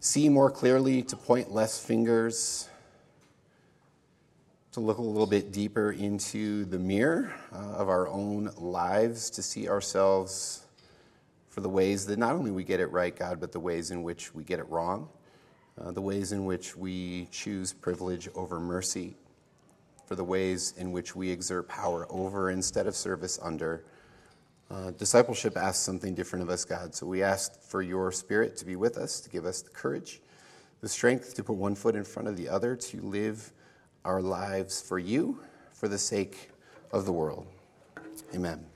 see 0.00 0.28
more 0.28 0.50
clearly, 0.50 1.02
to 1.02 1.16
point 1.16 1.52
less 1.52 1.84
fingers 1.84 2.68
to 4.72 4.80
look 4.80 4.96
a 4.96 5.02
little 5.02 5.26
bit 5.26 5.52
deeper 5.52 5.92
into 5.92 6.64
the 6.64 6.78
mirror 6.78 7.30
uh, 7.52 7.56
of 7.74 7.90
our 7.90 8.08
own 8.08 8.50
lives, 8.56 9.28
to 9.28 9.42
see 9.42 9.68
ourselves 9.68 10.64
for 11.50 11.60
the 11.60 11.68
ways 11.68 12.06
that 12.06 12.18
not 12.18 12.34
only 12.34 12.50
we 12.50 12.64
get 12.64 12.80
it 12.80 12.86
right, 12.86 13.14
God, 13.14 13.38
but 13.38 13.52
the 13.52 13.60
ways 13.60 13.90
in 13.90 14.02
which 14.02 14.34
we 14.34 14.42
get 14.42 14.58
it 14.58 14.68
wrong, 14.70 15.10
uh, 15.78 15.90
the 15.90 16.00
ways 16.00 16.32
in 16.32 16.46
which 16.46 16.74
we 16.74 17.28
choose 17.30 17.74
privilege 17.74 18.30
over 18.34 18.58
mercy, 18.58 19.14
for 20.06 20.14
the 20.14 20.24
ways 20.24 20.72
in 20.78 20.90
which 20.90 21.14
we 21.14 21.30
exert 21.30 21.68
power 21.68 22.06
over 22.08 22.50
instead 22.50 22.86
of 22.86 22.96
service 22.96 23.38
under. 23.42 23.84
Uh, 24.72 24.90
discipleship 24.92 25.54
asks 25.54 25.84
something 25.84 26.14
different 26.14 26.42
of 26.42 26.48
us, 26.48 26.64
God. 26.64 26.94
So 26.94 27.06
we 27.06 27.22
ask 27.22 27.60
for 27.60 27.82
your 27.82 28.10
spirit 28.10 28.56
to 28.56 28.64
be 28.64 28.74
with 28.74 28.96
us, 28.96 29.20
to 29.20 29.28
give 29.28 29.44
us 29.44 29.60
the 29.60 29.68
courage, 29.68 30.22
the 30.80 30.88
strength 30.88 31.34
to 31.34 31.44
put 31.44 31.56
one 31.56 31.74
foot 31.74 31.94
in 31.94 32.04
front 32.04 32.26
of 32.26 32.38
the 32.38 32.48
other, 32.48 32.74
to 32.74 33.00
live 33.02 33.52
our 34.06 34.22
lives 34.22 34.80
for 34.80 34.98
you, 34.98 35.38
for 35.74 35.88
the 35.88 35.98
sake 35.98 36.50
of 36.90 37.04
the 37.04 37.12
world. 37.12 37.46
Amen. 38.34 38.71